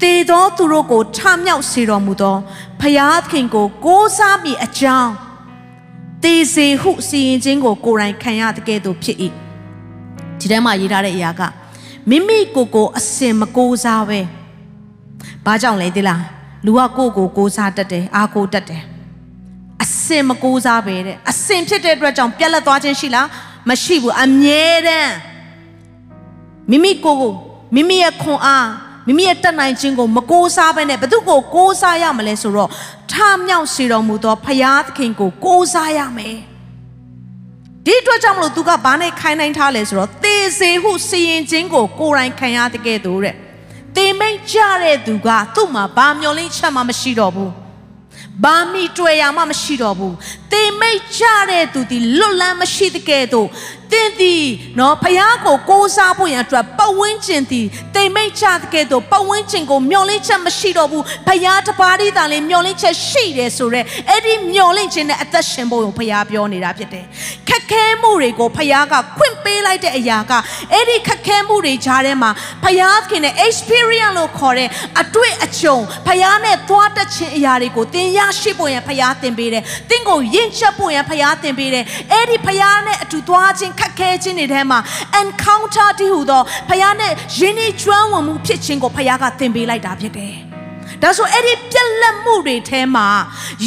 [0.02, 2.36] တေသောသူတို့ကိုထမြောက်စေတော်မူသော
[2.80, 5.12] ဖယားသခင်ကိုကိုးစားမိအကြောင်း
[6.24, 9.18] တေစေဟုစီရင်ခြင်းကိုကိုယ်တိုင်ခံရတဲ့ကဲ့သို့ဖြစ်၏
[10.38, 11.42] ဒီထဲမှာရေးထားတဲ့အရာက
[12.10, 14.20] မိမိကိုယ်ကိုအစင်မကိုးစားပဲ
[15.44, 16.22] ဘာကြောင့်လဲဒီလား
[16.64, 18.82] လူကကိုယ့်ကိုကိုးစားတတ်တယ်အားကိုးတတ်တယ်
[19.82, 23.26] အစင်မကိုးစားပဲတဲ့အစင်ဖြစ်တဲ့အတွက်ကြောင့်ပြက်လက်သွားခြင်းရှိလား
[23.68, 25.14] မရှိဘူးအမြဲတမ်း
[26.70, 27.32] မိမိကိုယ်ကို
[27.74, 28.68] မိမိရဲ့ခွန်အား
[29.08, 32.70] မိမိရဲ့တတ်နိုင်ခြင်းကိုမကိုးစားဘဲနဲ့ဘသူကိုကိုးစားရမလဲဆိုတော့
[33.12, 33.14] ထ
[33.46, 36.36] မြောက်စေတော်မူသောဖရာသခင်ကိုကိုးစားရမယ်
[37.86, 43.34] ဒီအတွက်ကြောင့်မလို့သူကဘာနဲ့ခိုင်းနိုင်ထားလဲဆိုတော့သေစေဟုစီရင်ခြင်းကိုကိုယ်တိုင်ခံရတဲ့ကဲ့သို့တဲ့
[43.96, 47.52] တင်မိတ်ကြတဲ့သူကသူ့မှာဘာမျောလင်းချက်မှမရှိတော့ဘူး
[48.44, 50.14] ဘာမိတွေ့ရမှမရှိတော့ဘူး
[50.52, 53.48] တင်မိတ်ကြတဲ့သူဒီလွတ်လန်းမရှိတဲ့ကဲ့သို့
[53.92, 54.44] တင်းသည်
[54.78, 67.04] နော်ဖះကိုကိုးစားဖို့ရန်အတွက်ပဝင်းကျင်သည်တိမ်မိတ်ချတဲ့ကဲ့သို့ပဝင်းကျင်ကိုမျောလင့်ချက်မရှိတော့ဘူးဖះတပါးတည်းသာလင်မျောလင့်ချက်ရှိတယ်ဆိုတော့အဲ့ဒီမျောလင့်ခြင်းနဲ့အသက်ရှင်ဖို့ကိုဖះပြောနေတာဖြစ်တယ်
[67.48, 70.32] ခက်ခဲမှုတွေကိုဖះကခွင့်ပေးလိုက်တဲ့အရာက
[70.72, 72.30] အဲ့ဒီခက်ခဲမှုတွေကြားထဲမှာ
[72.64, 74.68] ဖះခင်နဲ့ experience လို့ခေါ်တဲ့
[75.00, 84.78] အတွေ့အကြုံဖះနဲ့သွားတက်ခြင်းအရာတွေကိုသင်ရရှိဖို့ရန်ဖះသင်ပေးတယ်သင်ကိုယဉ်ချက်ဖို့ရန်ဖះသင်ပေးတယ်အဲ့ဒီဖះနဲ့အတူသွားခြင်းခက်ခဲခြင်းတွေထဲမှာ
[85.21, 90.47] encounter တည်းဟူသောဖခင်နဲ့ယဉ်ဤကျွမ်းဝင်မှုဖြစ်ခြင်းကိုဖခင်ကသင်ပေးလိုက်တာဖြစ်တယ်
[91.02, 93.06] ဒါဆိုအဲ့ဒီပြက်လက်မှုတွေထဲမှာ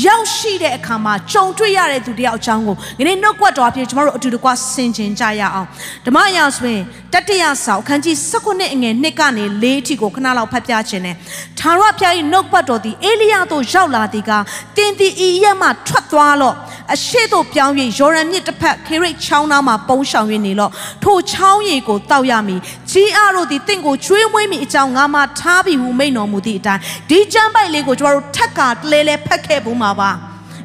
[0.05, 5.67] ရောက်ရှိတဲ့အခါမှာကြုံတွေ့ရတဲ့သူတယောက်အကြောင်းကိုဒီနေ့နှုတ်ကွက်တော်အဖြစ်ကျွန်တော်တို့အတူတကွဆင်ခြင်ကြရအောင်
[6.05, 6.83] ဓမ္မအရာဆိုရင်
[7.13, 11.15] တတိယဆောင်အခန်းကြီး19အငယ်1ကနေ4အထိကိုခဏလောက်ဖတ်ပြခြင်းနဲ့
[11.59, 14.31] သာရဖျား၏နှုတ်ပတ်တော်သည်အေလိယသို့ရောက်လာသည်က
[14.77, 16.55] တင်းသည်ဤရက်မှထွက်သွားလော့
[16.93, 20.71] အရှိတို့ပြောင်း၍ယော်ရန်မြစ်တစ်ဖက်ခေရိတ်ချောင်းသားမှာပုံရှောင်၍နေလော့
[21.03, 22.59] ထိုချောင်းရည်ကိုတောက်ရမည်
[22.91, 30.12] ကြီးအားတို့သည်တင့်ကိုကျွေးမွေးမိအကြောင်းငါမှထားပြီးဟုမိန့်တော်မူသည့်အတိုင်းဒီကျမ်းပိုက်လေးကိုကျွန်တော်တို့ထက်ကတလဲလဲဖတ်ခဲ့ဘူးမှာပါ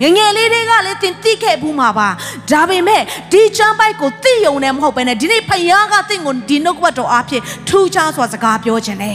[0.03, 2.09] ငငယ်လေးတွေကလည်းတင်သိခဲ့ဘူးမှာပါ
[2.51, 9.13] ဒါပေမဲ့ဒီချမ်းပိုက်ကိုသိယုံနေမဟုတ်ဘဲနဲ့ဒီနေ့ဖယားကတင့်ကိုဒီနှုတ်ကပတ်တော်အဖြစ်ထူးခြားစွာစကားပြောခြင်းလေ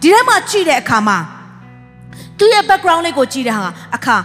[0.00, 1.18] ဒီထဲမှာကြည့်တဲ့အခါမှာ
[2.38, 4.16] သူရဲ့ background လေးကိုကြည့်တဲ့ဟာအခါ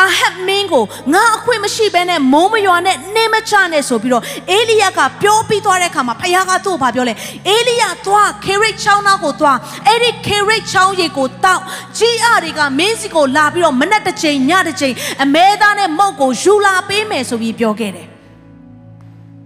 [0.00, 0.84] အာဟက်မင်းကို
[1.14, 7.14] ငါအခွင့်မရှိဘဲနဲ့မိုးမရွာနဲ့နှင်းမချနဲ့ဆိုပြီးတော့အေလိယကပြောပြီးသွားတဲ့အခါမှာဖခင်ကသူ့ကိုဗာပြောလဲ
[7.48, 11.62] အေလိယသွားခေရိတ်ချောင်းသားကိုသွားအဲ့ဒီခေရိတ်ချောင်းရေကိုတောက်
[11.98, 18.06] ကြီးအတွေကမင်းစီကိုလာပြီးတော့မနဲ့တစ်ချိန်ညတစ်ချိန်အမဲသားနဲ့မုတ်ကိုယူလာပေးမယ်ဆိုပြီးပြောခဲ့တယ်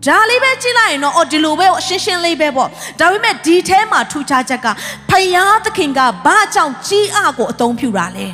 [0.07, 2.69] ဒါလေးပဲကြည့်လိုက်ရင်တော့အော်ဒီလိုပဲအရှင်းရှင်းလေးပဲပေါ့
[3.00, 4.66] ဒါပေမဲ့ဒီထဲမှာထူခြားချက်က
[5.11, 8.26] ဖယားသခင်ကဘာကြောင့်ကြီးအကိုအသုံးပြုတာလဲ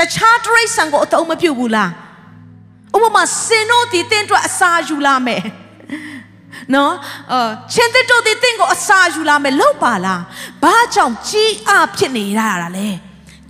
[0.00, 1.90] တခြားတရိษံကိုအသုံးမပြုဘူးလား
[2.96, 5.44] ဥပမာစင်တို့ဒီတင်းအတွက်အစာယူလာမယ်
[6.74, 6.94] နော်
[7.32, 7.34] အ
[7.72, 10.22] ချင်းတဲ့တို့ဒီတင်းကိုအစာယူလာမယ်လောက်ပါလား
[10.62, 12.88] ဘာကြောင့်ကြီးအဖြစ်နေရတာလဲ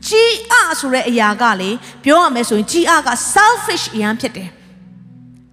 [0.06, 1.70] ကြီးအဆိုတဲ့အရာကလေ
[2.04, 4.50] ပြောရမယ်ဆိုရင်ကြီးအက selfish အရန်ဖြစ်တယ်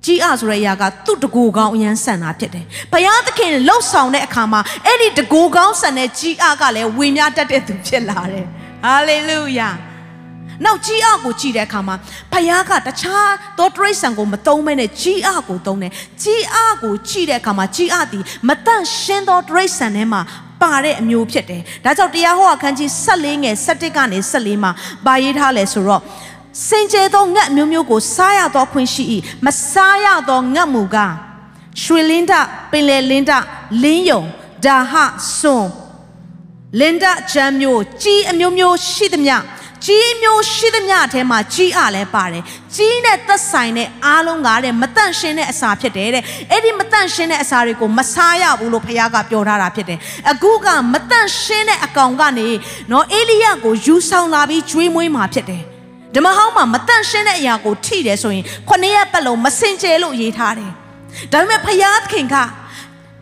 [0.05, 8.45] ကြီးအဆိုတဲ့အရာကသူ့တကူကောင်းအရန်ဆန်တာဖြစ်တယ်။ဘုရားသခင်လှုပ်ဆောင်တဲ့အခါမှာအဲ့ဒီတကူကောင်းဆန်တဲ့ကြီးအကလည်းဝင်များတတ်တဲ့သူဖြစ်လာတယ်။
[8.83, 9.69] ဟာလေလုယာ။
[10.65, 11.95] နောက်ကြီးအကိုကြည့်တဲ့အခါမှာ
[12.31, 15.91] ဖယားကတခြားသောတရိษံကိုမသုံးမဲနဲ့ကြီးအကိုသုံးတယ်
[16.23, 20.21] ကြီးအကိုကြည့်တဲ့အခါမှာကြီးအသည်မတန့်ရှင်းသောတရိษံထဲမှာ
[20.61, 24.71] ပါတဲ့အမျိုးဖြစ်တယ်ဒါကြောင့်တရားဟောအခန်းကြီး14ငယ်17ကနေ14မှာ
[25.05, 26.01] ပါရေးထားလဲဆိုတော့
[26.67, 29.03] စင်ကြယ်သောငတ်မျိုးမျိုးကိုစားရသောခွင့်ရှိ၏
[29.45, 31.13] မစားရသောငတ်မူကား
[31.81, 32.33] ရွှေလင်းဒ
[32.71, 33.31] ပင်လယ်လင်းဒ
[33.83, 34.23] လင်းယုံ
[34.65, 34.93] ဒါဟ
[35.37, 35.67] ဆွန်
[36.79, 39.35] လင်းဒဂျမ်းမျိုးကြီးအမျိုးမျိုးရှိသမျှ
[39.85, 42.43] ကြီးမျိုးရှိသမျှအထဲမှာကြီးအလည်းပါတယ်
[42.75, 49.99] ကြီးနဲ့သက်ဆိုင်တဲ့အားလုံးကတဲ့မတန့်ရှင်းတဲ့အစာဖြစ်တယ်တဲ့အဲ့ဒီမတန့်ရှင်းတဲ့အစာတွေကိုမစားရဘူးလို့ဖခင်ကပြောထားတာဖြစ်တယ်
[50.31, 52.47] အခုကမတန့်ရှင်းတဲ့အကောင်ကနေ
[52.91, 55.63] နော်အေလိယကိုယူဆောင်လာပြီးကျွေးမွေးมาဖြစ်တယ်
[56.15, 60.71] ဓမ္မဟောင်းမှာမတန့်ရှင်းတဲ့အရာကိုထိတယ်ဆိုရင်ခုနှစ်ရက်ပတ်လုံးမစင်ကြဲလို့ရေးထားတယ်
[61.31, 61.67] ဒါပေမဲ့ဖ
[62.11, 62.35] ခင်က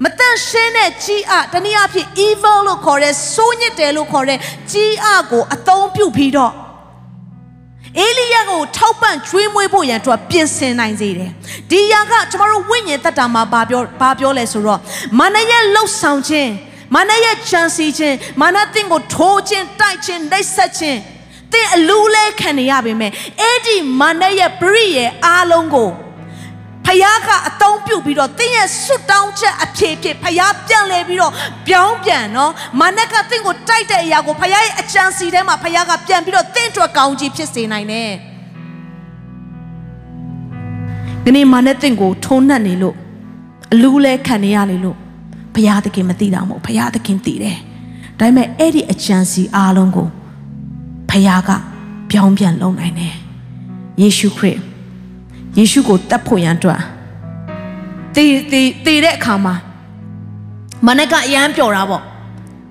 [0.04, 4.40] မတန့်ရှင်းတဲ့ကြီးအတနည်းအားဖြင့် evil လို့ခေါ်တဲ့ဆိုးညစ်တယ်လို့ခေါ်တဲ့
[4.72, 6.54] ကြီးအကိုအသုံးပြုပြီးတော့
[7.98, 11.32] အေလိယကိုထောက်ပံ့ကျွေးမွေးဖို့ရန်အတွက်ပြင်ဆင်နိုင်စေတယ်။
[11.70, 14.80] ဒီယာကကျမတို့ဝိညာဉ်သက်တာမှာဘာပြောဘာပြောလဲဆိုတော့
[15.20, 16.52] မာနရဲ့လှုပ်ဆောင်ခြင်း
[16.96, 21.00] မာနရဲ့ချမ်းစီခြင်းမာနတင်ကိုထိုးခြင်းတိုက်ခြင်းနှိပ်စက်ခြင်း
[21.52, 25.90] သင်အလူလဲခံနေရပါမယ်။အဲ့ဒီမာနရဲ့ပရိရဲ့အားလုံးကို
[26.90, 31.34] ဖယားကအတုံးပြုတ်ပြီးတော့တင်းရဲ့ဆွတ်တောင်းချက်အဖြေဖြစ်ဖယားပြန်လဲပြီးတော့
[31.68, 38.10] ပြောင်းပြန်နော်မာနက်ကတင်းကိုတိုက်တဲ့အရာကိုဖယားရဲ့အကြံစီထဲမှာဖယားကပြန်ပြီးတော့တင်းအတွက်ကောင်းကြီးဖြစ်စေနိုင်တယ်။
[41.24, 42.96] ဒီနေ့မာနက်တင်းကိုထုံးနှက်နေလို့
[43.74, 44.98] အလူးလဲခံနေရလေလို့
[45.56, 47.58] ဖယားသခင်မသိတာမဟုတ်ဖယားသခင်သိတယ်။
[48.20, 50.08] ဒါပေမဲ့အဲ့ဒီအကြံစီအားလုံးကို
[51.10, 51.50] ဖယားက
[52.12, 53.16] ပြောင်းပြန်လုပ်နိုင်တယ်။
[54.02, 54.60] ယေရှုခရစ်
[55.60, 56.82] ယေရှုကိုတတ်ဖို့ရန်အတွက်
[58.16, 59.56] တည်တည်တည်တဲ့အခါမှာ
[60.86, 62.04] မနက်ကအရန်ပျော်တာပေါ့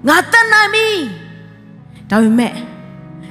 [0.09, 0.87] ငါတတ်နိုင်ပြီ
[2.11, 2.53] ဒါပေမဲ့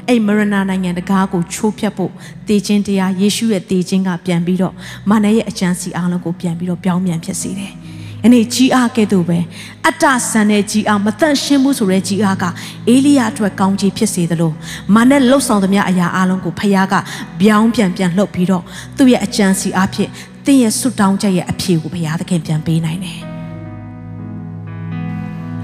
[0.08, 2.12] အဲ့မရဏနိုင်ငံတကားကိုချိုးဖျက်ဖို့
[2.48, 4.74] တည်ခြင်းတရားယေရှုရဲ့တည်ခြင်းကပြန်ပြီးတော့
[5.10, 7.74] မာနရဲ့အကြံစီအားလုံးကိုပြန်ပြီးတော့ပြောင်းပြန်ဖြစ်စေတယ်။
[8.26, 9.40] အနေကြီးအားကဲ့သို့ပဲ
[9.86, 12.44] အတ္တဆန်တဲ့ကြီးအားမတန့်ရှင်းဘူးဆိုတဲ့ကြီးအားက
[12.90, 14.54] အေလိယအတွက်ကောင်းချီးဖြစ်စေသလို
[14.96, 16.96] မာနလှုပ်ဆောင်သမျှအရာအားလုံးကိုဖခင်က
[17.42, 18.64] ပြောင်းပြန်ပြန်လှုပ်ပြီးတော့
[18.98, 20.10] သူ့ရဲ့အကြံစီအားဖြင့်
[20.46, 23.20] သင်ရဲ့ဆွတောင်းချက်ရဲ့အဖြေကိုဘုရားသခင်ပြန်ပေးနိုင်တယ်။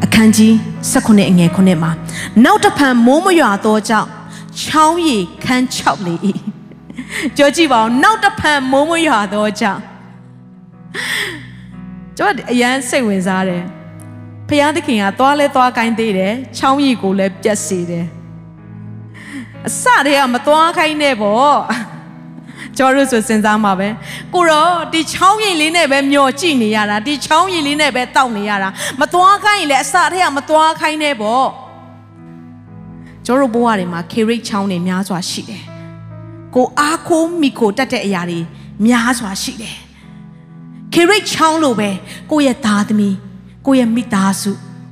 [0.04, 0.54] အခန်းကြီး
[0.92, 1.92] 16အငယ်9မှာ
[2.44, 4.10] နောက်တဖန်မိုးမရွာသောကြောင့်
[4.62, 6.16] ချောင်းရည်ခန်းချောက်လေ၏။
[7.38, 9.82] ကြောကြည့်ပါဦးနောက်တဖန်မိုးမရွာသောကြောင့်
[12.18, 13.64] ကျွန်တော်အရန်စိတ်ဝင်စားတယ်။
[14.48, 18.06] ဖယားသခင်ကသွားလဲသွားကိုင်းသေးတယ်။ချောင်းရည်ကိုလည်းပြတ်စေတယ်။
[19.68, 21.58] အစတည်းကမသွားခိုင်းနဲ့ပေါ့။
[22.78, 23.88] ကျော်တို့ဆိုစဉ်းစားမှာပဲ
[24.34, 31.48] ကိုတော့ဒီချောင်းရည်လေးနဲ့ပဲမျောကြည့်နေရတာဒီချောင်းရည်လေးနဲ့ပဲတောက်နေရတာမသွားခိုင်းရင်လည်းအစတည်းကမသွားခိုင်းနဲ့ပေါ့
[33.26, 35.64] ကျော်တို့ဘဝတွေမှာခေရိတ်ချောင်းတွေများစွာရှိတယ်
[36.56, 38.40] ကိုအားခိုးမိကိုတတ်တဲ့အရာတွေ
[38.86, 39.78] များစွာရှိတယ်
[40.94, 41.90] ခေရိတ်ချောင်းလိုပဲ
[42.32, 43.16] ကိုယ့်ရဲ့သားသမီး
[43.66, 44.52] ကိုယ့်ရဲ့မိသားစု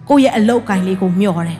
[0.09, 1.59] ကိုယ့်ရဲ့အလုပ်ကိုင်လေးကိုမျှော်တယ်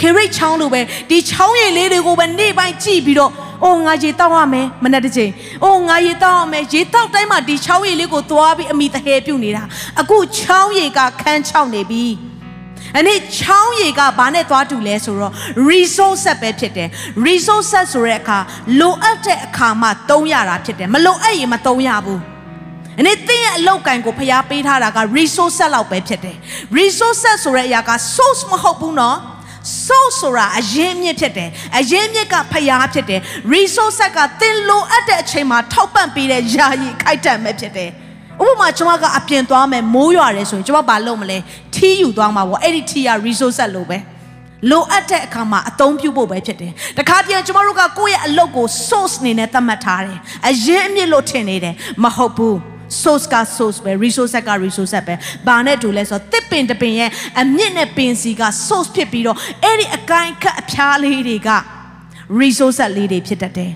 [0.00, 3.32] ခခေရိတ်ချောင်းလိုပဲဒီချောင်းရည်လေးတွေကိုပဲနေ့ပိုင်းကြည့်ပြီးတော့
[3.64, 5.32] အိုးငါရေတောက်ရမယ်မနေ့တစ်ချိန်
[5.64, 9.62] အိုးငါရေတောက်ရမယ်ရေတောက်တိုင်းမှာဒီချောင်းရည်လေးကိုသွားပြီးအမိတဟဲပြုတ်နေတာ
[10.00, 12.04] အခုချောင်းရည်ကခန်းချောက်နေပြီ
[12.94, 15.32] အဲ့ဒီချောင်းရည်ကဘာနဲ့သွားတူလဲဆိုတော့
[15.70, 16.88] resource ပဲဖြစ်တယ်
[17.26, 18.38] resource ဆိုတဲ့အခါ
[18.80, 22.31] လိုအပ်တဲ့အခါမှသုံးရတာဖြစ်တယ်မလိုအပ်ရင်မသုံးရဘူး
[23.00, 26.36] အနေသင်ရဲ့အလောက်ကံကိုဖျားပေးထားတာက resource လောက်ပဲဖြစ်တယ်
[26.78, 29.18] resource ဆိုတဲ့အရာက source မဟုတ်ဘူးနော်
[29.86, 33.20] source ဆိုတာအရင်းမြစ်ဖြစ်တယ်အရင်းမြစ်ကဖျားဖြစ်တယ်
[33.52, 37.90] resource ကသင်လိုအပ်တဲ့အချိန်မှာထောက်ပံ့ပေးတဲ့ယာယီခိုက်တံမဲ့ဖြစ်တယ်
[38.46, 41.38] ဥပမာကျွန်မကအပြင်သွားမယ်မိုးရွာတယ်ဆိုရင်ကျွန်မဘာလုပ်မလဲ
[41.74, 43.98] ထီးယူသွားမှာပေါ့အဲ့ဒီထီးက resource လို့ပဲ
[44.70, 51.74] လိုအပ်တဲ့အခါမှာအသုံးပြုဖို့ပဲဖြစ်တယ်။တခါပြန်ကျွန်တော်တို့ကကိုယ့်ရဲ့အလုပ်ကို source အနေနဲ့သတ်မှတ်ထားတယ်။အရင်အမြစ်လို့ထင်နေတယ်
[52.04, 52.56] မဟုတ်ဘူး။
[53.02, 55.14] source က source ပဲ resource က resource ပဲ
[55.46, 61.50] ဘာနဲ့တူလဲဆိုတော့တစ်ပင်တစ်ပင်ရဲ့အမြင့်နဲ့ပင်စီက source ဖြစ်ပြီးတော့အဲ့ဒီအကိုင်းခတ်အဖျားလေးတွေက
[62.40, 63.72] resource လေးတွေဖြစ်တတ်တယ်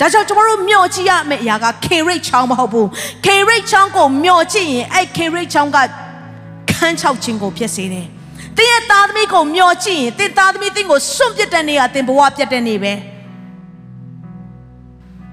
[0.00, 2.88] ဒါကြောင့်ကျွန်တော်တို့မျှော်ကြည့်ရမယ့်အရာက K rate ချောင်းမဟုတ်ဘူး
[3.26, 5.78] K rate ချောင်းကိုမျှော်ကြည့်ရင်အဲ့ K rate ချောင်းက
[6.72, 8.06] ခန်းချောက်ခြင်းကိုဖြစ်စေတယ်
[8.56, 12.92] တင်းရဲ့သားသမီးကိုမျှော်ကြည့်ရင်တင်းသားသမီးတင်းကိုစွန့်ပစ်တဲ့နေရာတင်းဘဝပြတ်တဲ့နေပဲ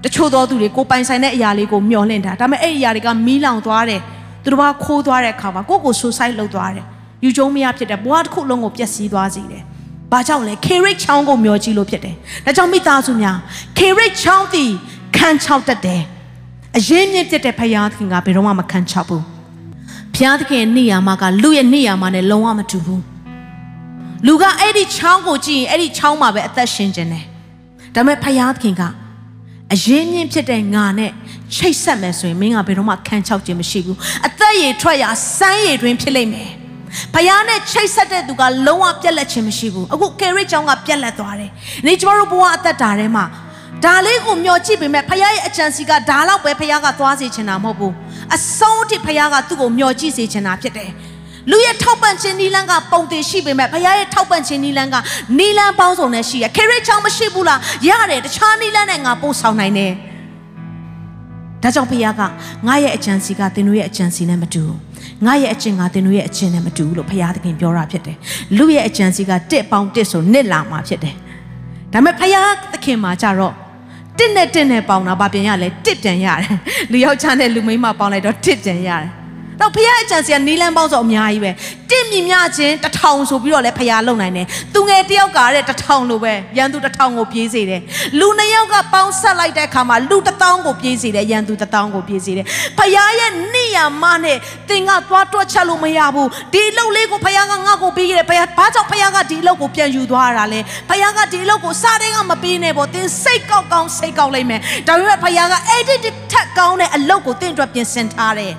[0.06, 4.00] တချို့သောသူတွေကိုပိုင်ဆိုင်တဲ့အရာလေးကိုမျှော်လင့်တာဒါပေမဲ့အဲ့ဒီအရာတွေကမီးလောင်သွားတယ်
[4.44, 6.84] သူတို့ကခိုးသွားတဲ့အခါမှာကိုယ့်ကို suicide လုပ်သွားတယ်
[7.24, 9.62] ယူကျုံမရဖြစ်တဲ့ဘဝတစ်ခုလုံးကိုပျက်စီးသွားစေတယ်
[10.12, 12.14] ဘာကြောင့်လဲ K rate ချောင်းကိုမျောကြည့်လို့ဖြစ်တယ်
[12.44, 13.36] ဒါကြောင့်မိသားစုများ
[13.78, 14.70] K rate ချောင်းတည်
[15.16, 16.02] ခံချောက်တတ်တယ်
[16.76, 19.24] အရင်မြင့်ဖြစ်တဲ့ဖယားသခင်ကဘယ်တော့မှမခံချောက်ဘူး
[20.14, 23.02] ဖယားသခင်နေရာမှာကလူရဲ့နေရာမှာနဲ့လုံးဝမတူဘူး
[24.26, 27.24] လူကအဲ့ဒီချောင်းကိုကြည့်ရင်အဲ့ဒီချောင်းမှာပဲအသက်ရှင်ခြင်းတယ်
[27.94, 28.82] ဒါပေမဲ့ဖယားသခင်က
[29.74, 31.10] အရင်မြင့်ဖြစ်တဲ့ငါနဲ့
[31.54, 36.50] ချိတ်ဆက်မယ်ဆိုရင်မင်းကဘယ်တော့မှခံချောက်ခြင်းမရှိဘူးအသက်ရည်ထွက်ရာစမ်းရည်တွင်ဖြစ်လိမ့်မယ်
[37.14, 41.50] ဖယားနဲ့ချိတ်ဆက်တဲ့သူကလုံးဝပြက်လက်ခြင်းမရှိဘူးအခုကေရစ်ကျောင်းကပြက်လက်သွားတယ်
[41.86, 43.24] နေကျမတို့ဘဝအသက်တာထဲမှာ
[43.84, 47.94] ဒါလေးကိုမျှော်ကြည့်ပေမဲ့ဖယားရဲ့အကြံစီကဒါလောက်ပဲဖယားကသွားစေချင်တာမဟုတ်ဘူး
[48.34, 50.90] အဆုံးအထိဖယားကသူ့ကိုမျှော်ကြည့်စေချင်တာဖြစ်တယ်
[51.50, 54.96] လူရဲ့ထောက်ပံ့ခြင်းနီလန်းကပုံတင်ရှိပေမဲ့ဘုရားရဲ့ထောက်ပံ့ခြင်းနီလန်းက
[55.38, 59.92] နီလန်းပေါင်းစုံနဲ့ရှိရခေရိတ်ချောင်းမရှိဘူးလားရတယ်တခြားနီလန်းနဲ့ငါပို့ဆောင်နိုင်တယ်
[61.62, 62.22] ဒါကြောင့်ဘုရားက
[62.66, 64.62] ငါရဲ့အကြံစီကသင်တို့ရဲ့အကြံစီနဲ့မတူ
[65.26, 68.16] ငါရဲ့အကျင့်ကသင်တို့ရဲ့အကျင့်နဲ့မတူလို့ဘုရားသခင်ပြောတာဖြစ်တယ်
[68.56, 71.14] လူရဲ့အကြံစီကတစ်ပေါင်းတစ်ဆိုနှစ်လာမှာဖြစ်တယ်
[71.92, 73.54] ဒါပေမဲ့ဘုရားသခင်မှာကြတော့
[74.18, 76.56] တစ်နဲ့တစ်နဲ့ပေါင်းတာဗာပြန်ရလဲတစ်တန်ရတယ်
[76.92, 79.25] လူယောက်ျားနဲ့လူမိန်းမပေါင်းလိုက်တော့တစ်တန်ရတယ်
[79.60, 81.50] တော့ဖခင်အကြံစီကနီလန်းပေါင်းဆိုအများကြီးပဲ
[81.90, 87.80] တင့်မြမြချင်းတထောင်ဆိုပြီးတော့လည်းဖခင်လုံနိုင်တယ်သူငယ်တယောက်ကတဲ့တထောင်လိုပဲရန်သူတထောင်ကိုပြေးစေတယ်
[88.18, 92.46] လူနှစ်ယောက်ကပေါင်းဆက်လိုက်တဲ့အခါမှာလူတစ်တောင်းကိုပြေးစေတယ်ရန်သူတစ်တောင်းကိုပြေးစေတယ်
[92.78, 94.38] ဖခင်ရဲ့နေရမနဲ့
[94.68, 108.54] သင်ကသွားတွက်ချက်လို့မရဘူးဒီအလုပ်လေးကိုဖခင်ကငါ့ကိုပေးခဲ့တယ်ဖခင်ဘာကြောင့်ဖခင်ကဒီအလုပ်ကိုပြန်ယူသွားတာလဲဖခင်ကဒီအလုပ်ကိုစားတဲ့ကမပေးနဲ့ပေါ့သင်စိတ်ကောက်ကောင်းစိတ်ကောက်လိုက်မယ်ဒါပေမဲ့ဖခင်ကအဲ့ဒီထက်ကောင်းတဲ့အလုပ်ကိုသင်အတွက်ပြင်ဆင်ထားတယ်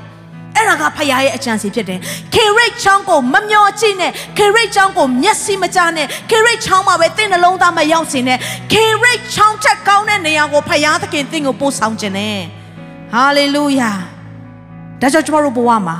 [0.57, 1.99] အဲ့ဒါကဖခင်ရဲ့အကြံစီဖြစ်တယ်
[2.33, 8.37] ခေရိတ်ချောင်းကိုမမျောကြည့်နဲ့ခေရိတ်ချောင်းကိုမျက်စိမကြနဲ့ခေရိတ်ချောင်းမှာပဲတင့်နှလုံးသားမရောက်စေနဲ့
[8.71, 12.37] ခေရိတ်ချောင်းချက်ကောင်းတဲ့နေရာကိုဖခင်သခင်တင့်ကိုပို့ဆောင်ခြင်းနဲ့
[13.13, 13.91] ဟာလေလုယာ
[15.01, 15.97] ဒါကြောင့်ကျွန်တော်တို့ဘဝမှာ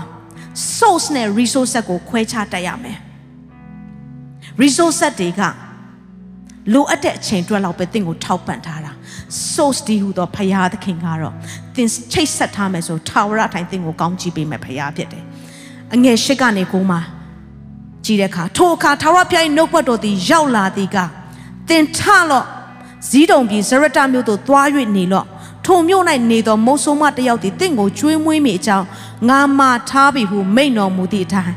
[0.77, 2.97] source နဲ့ resource ကိုခွဲခြားတတ်ရမယ်
[4.61, 5.41] resource တွေက
[6.73, 8.91] လိုအပ်တဲ့အချိန်အတွက်လောက်ပဲတင့်ကိုထောက်ပံ့ထားတာ
[9.53, 11.35] source ဒီဟူသောဖရာသခင်ကတော့
[11.77, 15.23] သင်ချိတ်ဆက်ထားမယ်ဆိုထာဝရအတိုင်းသင်ကိုကောင်းချီးပေးမယ်ဖရာဖြစ်တယ်။
[15.93, 16.97] အငယ်ရှစ်ကနေကိုမှ
[18.05, 20.97] ကြည့်တဲ့အခါထိုအခါထာဝရဘုရား၏နှုတ်ပတ်တော်သည်ရောက်လာသည်က
[21.69, 22.45] သင်ထလော့
[23.09, 25.27] ဇီးတုံပြည်ဇရတမြို့သို့သွား၍နေလော့
[25.65, 28.85] ထိုမြို့၌နေသောမုတ်ဆိုးမတယောက်သည်တင့်ကိုကျွေးမွေးမိအကြောင်း
[29.29, 31.55] ငါမာထားပြီဟုမိန့်တော်မူသည့်အတိုင်း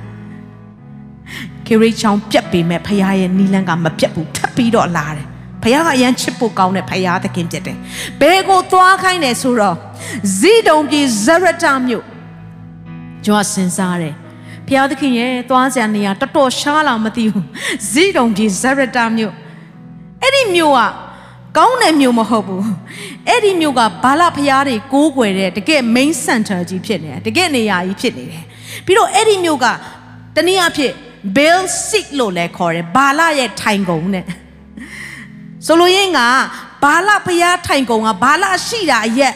[1.67, 5.30] ခေရိချောင်းပြက်ပေမဲ့ဖရာရဲ့နီလန်းကမပြက်ဘူးထပ်ပြီးတော့လာတယ်
[5.63, 7.77] ဖခင်ကအရန်ချစ်ဖို့ကောင်းတဲ့ဖခင်သခင်ဖြစ်တယ်။
[8.21, 9.77] ဘယ်ကိုသွားခိုင်းတယ်ဆိုတော့
[10.39, 12.05] ဇီဒုံပြည်ဇရတမြို့
[13.25, 14.15] ကျွန်တော်စဉ်းစားတယ်။
[14.67, 17.45] ဖခင်သခင်ရဲ့သွားစရာနေရာတော်တော်ရှားလာမသိဘူး။
[17.91, 19.35] ဇီဒုံပြည်ဇရတမြို့
[20.23, 20.81] အဲ့ဒီမြို့က
[21.59, 22.65] ကောင်းတဲ့မြို့မဟုတ်ဘူး။
[23.29, 28.45] အဲ့ဒီမြို့ကဘာလဖရားတွေကိုးကွယ်တဲ့တကယ် main center ကြီးဖြစ်နေတယ်။တကယ်နေရာကြီးဖြစ်နေတယ်။
[28.87, 29.67] ပြီးတော့အဲ့ဒီမြို့က
[30.37, 30.95] တနည်းအားဖြင့်
[31.37, 34.25] Bill Sick လို့လည်းခေါ်တယ်။ဘာလရဲ့ထိုင်ကုန်နဲ့
[35.67, 36.21] ဆိုလိုရင်းက
[36.83, 39.35] ဘာလဖျားထိုင်ကုန်ကဘာလရှိတာအရက်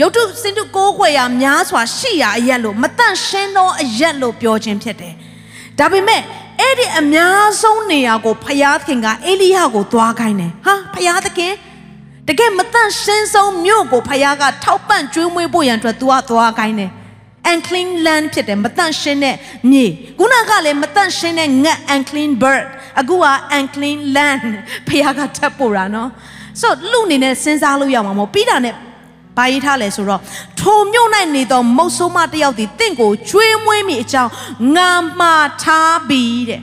[0.00, 5.14] ရုတ်တုစင်တုကိုးခွေရများစွာရှိတာအရက်လို့မတန့်ရှင်းသောအရက်လို့ပြောခြင်းဖြစ်တယ်။
[5.78, 6.22] ဒါပေမဲ့
[6.60, 11.52] အဲ့ဒီအများဆုံးနေရာကိုဖျားသခင်ကအေလိယကိုသွားခိုင်းတယ်။ဟာဖျားသခင်
[12.28, 16.90] တကယ်မတန့်ရှင်းဆုံးမြို့ကိုဖျားကထောက်ပံ့ကျွေးမွေးဖို့ရန်အတွက် तू ကသွားခိုင်းတယ်။
[17.52, 19.36] unclean land ဖြစ်တယ်မတန့်ရှင်းတဲ့
[19.70, 19.86] မြေ
[20.18, 22.64] ခုနကလည်းမတန့်ရှင်းတဲ့ငတ် unclean bird
[23.00, 23.26] အခုက
[23.58, 24.42] unclean land
[24.88, 26.10] ဖခင်ကထပ်ပို့တာနော်
[26.60, 28.74] ဆိုတော့လူအနေနဲ့စဉ်းစားလို့ရမှာမဟုတ်ပြီးတာနဲ့
[29.36, 30.20] ဘာရေးထားလဲဆိုတော့
[30.60, 34.30] ထိုမြို့၌နေသောမုတ်ဆိုးမတယောက်သည်တင့်ကိုကျွေးမွေးမိအကြောင်း
[34.76, 36.60] ငါမှားထားပြီးတဲ့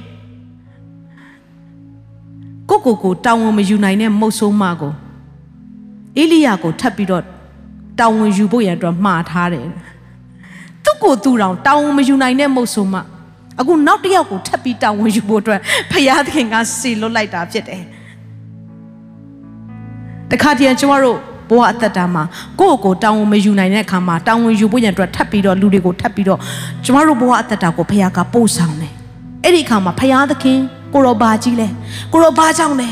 [2.70, 4.94] ကိုကိုကိုတောင်းဝန်မယူနိုင်တဲ့မုတ်ဆိုးမကို
[6.17, 7.24] အေလိယကိုထပ်ပြီးတော့
[8.00, 9.67] တောင်းဝန်ယူဖို့ရန်အတွက်မှားထားတယ်
[10.86, 12.96] သူ့ကိုသူ့တောင်တောင်းဝန်မယူနိုင်တဲ့မုတ်ဆိုးမ
[13.60, 15.60] အခုနောက်တစ်ယောက်ကိုထပ်ပြီးတောင်းဝန်ယူဖို့အတွက်
[15.91, 17.84] ဖယားသခင်ကစီလွတ်လိုက်တာဖြစ်တယ်
[20.32, 22.24] တခါတည်းကျွန်တော်တို့ဘဝအသက်တာမှာ
[22.60, 26.39] ကိုယ့်ကိုတောင်းဝန်မယူနိုင်တဲ့အခါမှာတောင်းဝန်ယူဖို့ရန်အတွက်ထပ်ပြီးတော့လူတွေကိုထပ်ပြီးတော့
[26.86, 28.94] ကျွန်တော်တို့ဘဝအသက်တာကိုဖခင်ကပို့ဆောင်တယ်
[29.44, 30.60] အဲ့ဒီအခါမှာဖခင်သခင်
[30.94, 31.67] ကိုရောဘာကြီးလဲ
[32.13, 32.89] ကိုရောဘာကြောင့်လဲ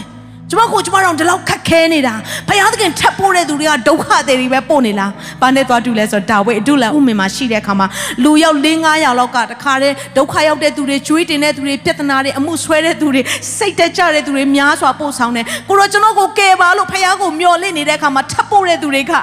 [0.52, 2.14] ကျမကိုကျမတို့ဒီလောက်ခက်ခဲနေတာ
[2.48, 7.88] ဖယားသခင်ထပ်ပို့တဲ့သူတွေကဒုက္ခတွေတွေပဲပို့နေလားဘာနဲ့သွားတူလဲဆိုတော့ဒါဝိအတုလဥမင်မှာရှိတဲ့အခါမှာ
[8.24, 13.22] လူရောက်၄၅ယောက်လောက်ကတခါတည်းဒုက္ခရောက်တဲ့သူတွေကျွေးတင်တဲ့သူတွေပြဿနာတွေအမှုဆွဲတဲ့သူတွေ
[13.58, 19.14] စိတ်တက်ကြတဲ့သူတွေများစွာပို့ဆောင်တယ်ကိုရောကျွန်တော်ကိုကယ်ပါလို့ဖယားကိုမျှော်လင့်နေတဲ့အခါမှာထပ်ပို့တဲ့သူတွေက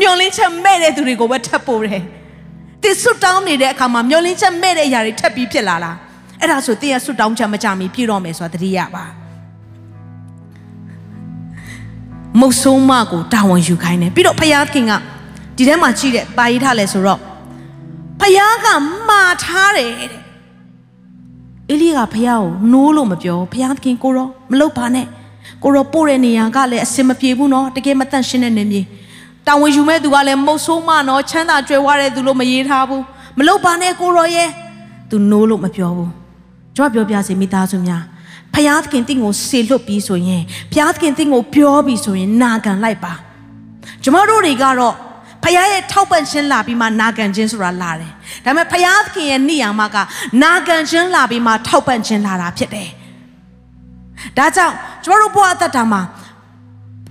[0.00, 2.02] မျှော်လင့်ချက်မဲ့တဲ့သူတွေကိုပဲထပ်ပို့တယ်
[2.82, 5.96] တိဆွတ်တောင်းနေတဲ့အခါမှာမျှော်လင့်ချက်မဲ့တဲ့အရာတွေထပ်ပြီးဖြစ်လာလား
[6.40, 9.23] အဲ့ဒါဆိုတင်းရဆွတ်တောင်းချက်မကြမီပြည့်တော့မယ်ဆိုတာတတိယပါ
[12.40, 14.92] မုတ်ဆိုးမကိုတာဝန်ယူခိုင်းတယ်ပြီးတော့ဖယားခင်က
[15.56, 17.20] ဒီထဲမှာကြည့်တဲ့ပါရီထားလဲဆိုတော့
[18.20, 18.66] ဖယားက
[19.08, 20.22] မှားထားတယ်တဲ့
[21.70, 25.06] အေလိကဖယားကိုနိုးလို့မပြောဖယားခင်ကိုရောမလုပ်ပါနဲ့
[25.62, 28.82] ကိုရောပို့တဲ့နေရာကလည်းအစင်မပြေဘူးနော်တကယ်မတန့်ရှင်းတဲ့နေမြေ
[29.46, 33.02] တာဝန်ယူမဲ့သူကလည်းမုတ်ဆိုးမနော်ချမ်းသာကြွယ်ဝတဲ့သူလို့မရေးထားဘူး
[33.38, 34.48] မလုပ်ပါနဲ့ကိုရောရဲ့
[35.10, 36.10] သူနိုးလို့မပြောဘူး
[36.76, 38.02] ကြွပြောပြစီမိသားစုများ
[38.54, 43.12] ဖျားသခင်တင့်ကိုဆေလွတ်ပြီးဆိုရင်ဖျားသခင်တင့်ကိုပြောပြီးဆိုရင်နာခံလိုက်ပါ
[44.02, 44.94] ကျမတို့တွေကတော့
[45.44, 48.12] ဖခင်ရဲ့ထောက်ပံ့ခြင်းလာပြီးမှနာခံခြင်းဆိုတာလာတယ်။
[48.44, 49.96] ဒါပေမဲ့ဖခင်သခင်ရဲ့နေရာမှာက
[50.42, 52.88] နာခံခြင်းလာပြီးမှထောက်ပံ့ခြင်းလာတာဖြစ်တယ်။
[54.38, 56.00] ဒါကြောင့်ကျမတို့ဘဝအသက်တာမှာ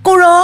[0.06, 0.42] ကိုရော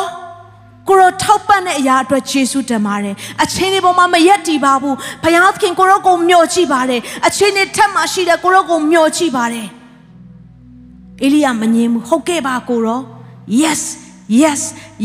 [0.89, 9.69] ကိုရောထောက်ပံ့တဲ့အရာအတွက်ယေရှုတင်ပါတယ်။အချင်းတွေပေါ်မှာမရက်တည်ပါဘူး။ဖခင်သခင်ကိုရောကိုမျှော်ကြည့်ပါတယ်။အချင်းတွေထက်မှရှိတဲ့ကိုရောကိုမျှော်ကြည့်ပါတယ်။
[11.23, 13.01] အေလိယမငြင်းဘူးဟုတ်ကဲ့ပါကိုရော
[13.63, 13.83] yes
[14.41, 14.61] yes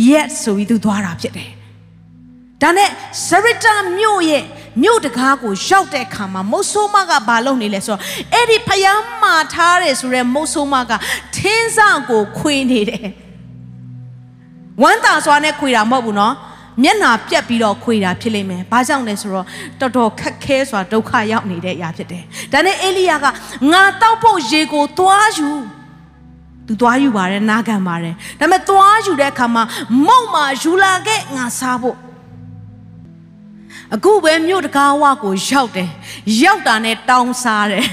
[0.09, 1.51] yes ဆိုပြီးသူသွားတာဖြစ်တယ်
[2.61, 2.89] ဒါနဲ့
[3.27, 4.43] ဇရတာမြို့ရဲ့
[4.83, 8.01] မြို့တကားကိုရောက်တဲ့အခါမှာမုတ်ဆိုးမကဘာလုပ်နေလဲဆိုတော့
[8.33, 10.91] အဲ့ဒီဖျားမာထားတယ်ဆိုတော့မုတ်ဆိုးမက
[11.35, 13.07] ထင်းစကိုခွေနေတယ်
[14.81, 16.35] ဝမ်းသာစွာနဲ့ခွေတာမဟုတ်ဘူးနော်
[16.83, 19.45] မျက်နာပြက်ပြီးတော့ခွေတာဖြစ်လိမ့်မယ်။ဘာကြောင့်လဲဆိုတော့
[19.79, 22.23] တော်တော်ခက်ခဲစွာဒုက္ခရောက်နေတဲ့အရာဖြစ်တယ်။
[22.53, 23.25] ဒါနဲ့အေလိယက
[23.71, 25.49] ငါတောက်ဖို့ရေကိုသွားယူ။
[26.67, 29.63] သူသွားယူပါတယ်နာခံပါတယ်ဒါပေမဲ့သွားယူတဲ့အခါမှာ
[30.07, 31.97] မုံမှာယူလာခဲ့ငါစားဖို့
[33.95, 35.89] အခုပဲမြို့တကားဝကိုရောက်တယ်
[36.41, 37.85] ရောက်တာနဲ့တောင်းစားတယ်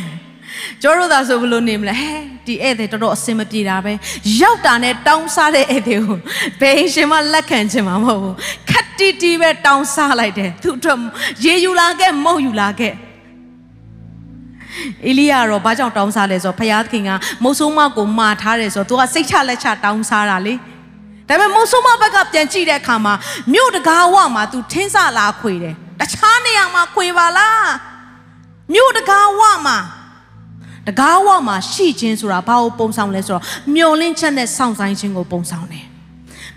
[0.82, 2.12] ကျောတို့သာဆိုဘလို့နေမလဲဟဲ
[2.46, 3.92] ဒီဧည့်သည်တော်တော်အစင်မပြေတာပဲ
[4.40, 6.18] ရောက်တာနဲ့တောင်းစားတဲ့ဧည့်သည်ကို
[6.60, 8.36] ဘယ်ရှင်မလက်ခံချင်မှာမဟုတ်ဘူး
[8.70, 11.00] ခက်တီတီပဲတောင်းစားလိုက်တယ်သူတို့
[11.44, 12.92] ရေယူလာခဲ့မုံယူလာခဲ့
[15.06, 17.10] အေလိယကတော့ဘာကြောင့်တောင်းစားလဲဆိုတော့ဖယားသခင်က
[17.42, 20.54] မုတ်ဆိုးမကိုမာထားတယ်ဆိုတော့သူကစိတ်ချလက်ချတောင်းစားတာလေ
[21.28, 23.14] ဒါပေမဲ့မုတ်ဆိုးမဘက်ကပြန်ကြည့်တဲ့အခါမှာ
[23.52, 27.70] မြို့တကားဝမှာ तू ထင်းစလာခွေတယ်တခြားနေရာမှာခွေပါလား
[28.74, 29.78] မြို့တကားဝမှာ
[30.88, 33.42] တကားဝမှာရှိခြင်းဆိုတာဘာကိုပုံဆောင်လဲဆိုတော့
[33.74, 35.84] မျောလင့်ချက်နဲ့စောင့်ဆိုင်ခြင်းကိုပုံဆောင်တယ်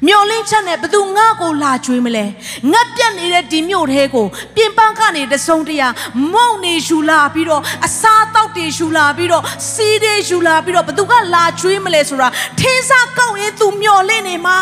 [0.08, 2.26] မျောလင့်ချက်နဲ့ဘသူငါ့ကိုလာကြွေးမလဲ
[2.72, 5.88] ငတ်ပြတ်နေတဲ့ဒီမြို့ထဲကိုပြင်ပန်းကနေတစုံတရာ
[6.34, 12.28] မုံနေယူလာပြီးတော့အစားတောက်တွေယူလာပြီးတော့စီးတွေယူလာပြီးတော့ဘသူကလာကြွေးမလဲဆိုတာ
[12.60, 14.60] ထင်းစားကောက်ရင်သူမျောလင့်နေမှာ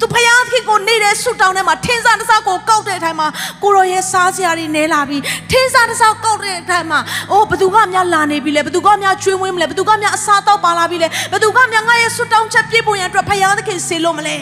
[0.00, 3.26] သူဖယားခင်ကိုနေတဲ့ဆုတောင်းထဲမှာထင်းစားတစ်စားကိုကောက်တဲ့အထိုင်မှာ
[3.62, 6.98] ကိုရောရဲ့စားစရာတွေနဲလာပြီးထင်းစားတစ်စားကောက်တဲ့အထိုင်မှာ
[7.30, 14.36] အိုးဘသူကများလာနေပြီလဲဘသူကများကျွေးမွေးမလဲဘသူကများအစားတောက်ပါလာပြီလဲဘသူကများငါရဲ့ဆုတောင်းချက်ပြည့်ဖို့ရန်အတွက်ဖယားသခင်ဆေလို့မလဲ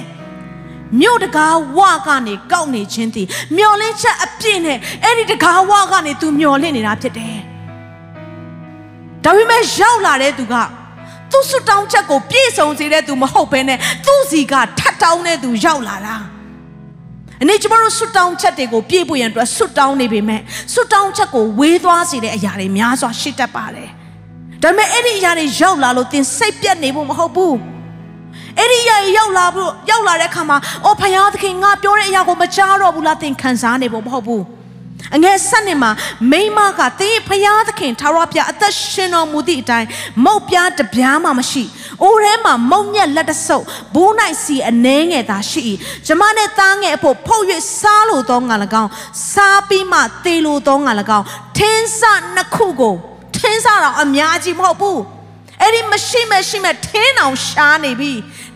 [1.01, 7.37] မြို့တကားဝကနေကောက်နေခြင်းတည်မျောလင်းချက်အပြည့်နဲ့အဲ့ဒီတကားဝကနေသူမျောလင့်နေတာဖြစ်တယ်
[9.25, 10.55] ဒါပေမဲ့ရောက်လာတဲ့သူက
[11.33, 16.17] သူ့ဆွတောင်းချက်ကိုပြည့်စုံစေတဲ့သူမဟုတ်ဘဲနဲ့သူ့စီကထတ်တောင်းတဲ့သူရောက်လာတာ
[17.43, 20.41] အနေကျမတို့ဆွတောင်းချက်တွေကိုပြည့်ဖို့ရန်အတွက်ဆွတောင်းနေပေမဲ့
[20.73, 23.91] ဆွတောင်းချက်ကိုဝေးသွားစေတဲ့အရာတွေများစွာရှိတတ်ပါတယ်
[24.62, 27.57] ဒါပေမဲ့အဲ့ဒီအရာတွေရောက်လာလို့သင်စိတ်ပြတ်နေဖို့မဟုတ်ဘူး
[28.59, 34.43] အဲ့ဒီရရောက်လာဖို့ရောက်လာတဲ့အခါမှာအော်ဖယားသခင်ငါပြောတဲ့အရာကိုမကြားတော့ဘူးလားသင်ခံစားနေဖို့မဟုတ်ဘူး
[35.14, 35.90] အငယ်ဆက်နှစ်မှာ
[36.30, 39.88] မိမကသင်ဖယားသခင်ထာဝရဘုရားအသက်ရှင်တော်မူသည့်အတိုင်း
[40.24, 41.64] မုတ်ပြားတပြားမှမရှိ
[42.02, 45.61] အိုးထဲမှာမုံညက်လက်တဆုပ်ဘူးနိုင်စီအနှဲငယ်သာရှိ၏
[46.06, 47.44] ကျမနဲ့သားငယ်အဖို့ဖုတ်၍
[47.78, 48.90] စားလို့သောငါ၎င်း
[49.32, 52.02] စားပြီးမှသေလို့သောငါ၎င်းထင်းစ
[52.35, 52.94] နှစ်ခုကို
[53.37, 55.00] ထင်းစတော့အများကြီးမဟုတ်ဘူး
[55.62, 58.12] အဲ့ဒီမရှိမရှိမဲ့ထင်းအောင်ရှားနေပြီ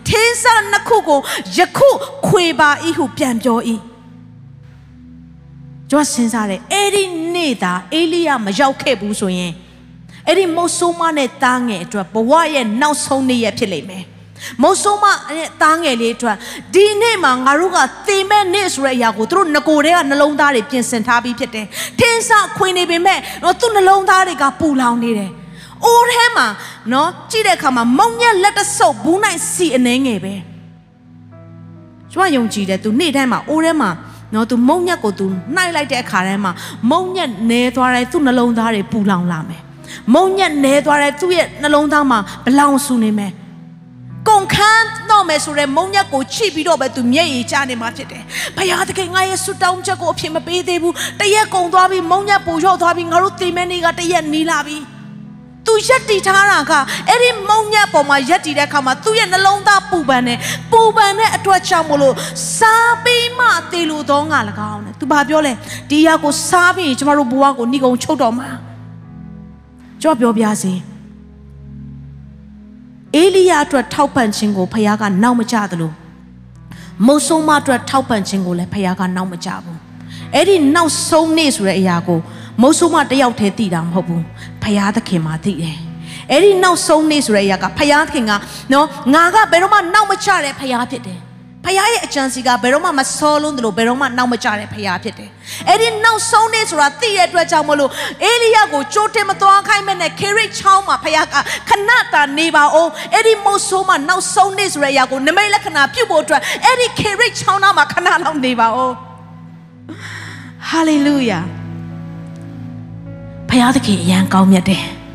[0.07, 1.19] ထင်းစနှစ်ခုကို
[1.57, 1.89] ယခု
[2.27, 3.59] ခွေပါ၏ဟုပြန်ပြော၏
[5.91, 7.03] ကျွန်တော်စဉ်းစားတယ်အဲ့ဒီ
[7.35, 9.53] နေ့သာအေလိယမရောက်ခဲ့ဘူးဆိုရင်
[10.27, 14.03] အဲ့ဒီမုတ်ဆိုးမနဲ့တားငယ်အတွက်ဘဝရဲ့နောက်ဆုံးနေ့ရက်ဖြစ်လိမ့်မယ်
[14.61, 15.05] မုတ်ဆိုးမ
[15.37, 16.37] နဲ့တားငယ်လေးအတွက်
[16.73, 17.77] ဒီနေ့မှာငါတို့က
[18.07, 21.65] သေမဲ့နေ့ဆိုတဲ့အရာကိုသူတို့ငကိုတွေကနှလုံးသားတွေပြင်ဆင်ထားပြီးဖြစ်တယ်
[21.99, 25.31] ထင်းစခွင်နေပေမဲ့တော့သူ့နှလုံးသားတွေကပူလောင်နေတယ်
[25.85, 26.47] အိုးထဲမှာ
[26.91, 30.33] နော်ကြည့်တဲ့အခါမှာမုံညက်လက်တဆုပ်ဘူးနိုင်စီအနေငယ်ပဲ
[32.11, 33.89] ကျွန်မယုံကြည်တယ်သူနေ့တိုင်းမှာအိုးထဲမှာ
[34.33, 36.53] နော်သူမုံညက်ကိုသူနှိုက်လိုက်တဲ့အခါတိုင်းမှာ
[36.91, 39.61] မုံညက်နဲသွားတဲ့သူ့နှလုံးသားတွေပူလောင်လာမယ်
[40.13, 43.31] မုံညက်နဲသွားတဲ့သူ့ရဲ့နှလုံးသားမှာဘလောင်ဆူနေမယ်
[44.29, 48.23] ကုန်ခန်းတော့မယ်ဆိုတဲ့မုံညက်ကိုချိပြီးတော့ပဲသူမျက်ရည်ကျနေမှာဖြစ်တယ်။
[48.55, 54.77] ဘုရားသခင်ငါရဲ့ဆုတောင်းချက်ကိုအဖြစ်မပေးသေးဘူး။တရက်ကုန်သွားပြီးမုံညက်ပူရော့သွားပြီးငါတို့သေမဲ့နေ့ကတရက်နီးလာပြီ။
[55.65, 56.73] तू ရက်တည်ထားတာက
[57.09, 60.37] အဲ့ဒီမုံညက်ပေါ်မှာရက်တည်တဲ့အခါမှာသူ့ရဲ့နှလုံးသားပူပန်တယ်။
[60.71, 62.15] ပူပန်တဲ့အတွက်ကြောင့်မလို့
[62.57, 64.39] စားပြီးမှသေလို့တော့ငါ၎
[64.71, 65.53] င်းတဲ့။ तू ဘာပြောလဲ။
[65.89, 68.49] ဒီရက်ကိုစားပြီးရင်ကျမတို့ဘဝကိုဏိကုံချုပ်တော်မှာ။
[70.01, 70.73] ကြောပြောပြစေ။
[73.15, 75.91] အေလိယအတွက်ထောက်ပံ့ခြင်းကိုဖခင်ကနောက်မကြသလို
[77.05, 79.79] မုတ်ဆိုးမအတွက်ထောက်ပံ့ခြင်းကိုလည်းဖခင်ကနောက်မကြဘူး
[80.35, 82.19] အဲ့ဒီနောက်ဆုံးနေ့ဆိုတဲ့အရာကို
[82.61, 84.23] မုတ်ဆိုးမတယောက်တည်းသိတာမဟုတ်ဘူး
[84.63, 85.77] ဖခင်သခင်မှသိတယ်
[86.31, 88.31] အဲ့ဒီနောက်ဆုံးနေ့ဆိုတဲ့အရာကဖခင်သခင်က
[88.73, 91.19] နော်ငါကဘယ်တော့မှနောက်မကြတဲ့ဖခင်ဖြစ်တယ်
[91.65, 95.29] ဖခင်ရဲ့အကြံစီကဘယ်တော့မှမစောလုံးတယ်လို့ဘယ်တော့မှနောက်မကြတဲ့ဖခင်ဖြစ်တယ်။
[95.69, 97.91] အဲ့ဒီနောက်ဆုံးနေ့ဆိုတာသိရတဲ့အတွက်ကြောင့်မလို့
[98.23, 101.35] အေလိယကိုကြိုးတင်မသွားခိုင်းမဲ့နဲ့ခေရိတ်ချောင်းမှာဖခင်က
[101.69, 108.95] ခဏတာနေပါအောင်အဲ့ဒီမို့ဆိုးမှာနောက်ဆုံးနေ့ဆိုတဲ့အရာကိုနမိတ်လက္ခဏာပြုတ်ဖို့အတွက်အဲ့ဒီခေရိတ်ချောင်းသားမှာခဏလောက်နေပါအောင်။
[110.67, 111.41] ဟာလေလုယာ။
[113.50, 114.84] ဖခင်သခင်အရန်ကောင်းမြတ်တယ်။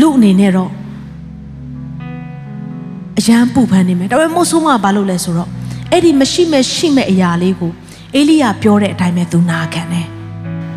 [0.00, 0.70] လူအနေနဲ့တော့
[3.18, 5.48] အရန်ပူပန်နေမယ်ဒါပေမဲ့မို့ဆိုးမကဘာလုပ်လဲဆိုတော့
[5.92, 7.72] အဲ့ဒီမရှိမဲ့ရှိမဲ့အရာလေးကို
[8.14, 10.06] အေလိယပြောတဲ့အတိုင်းပဲသူနာခံတယ်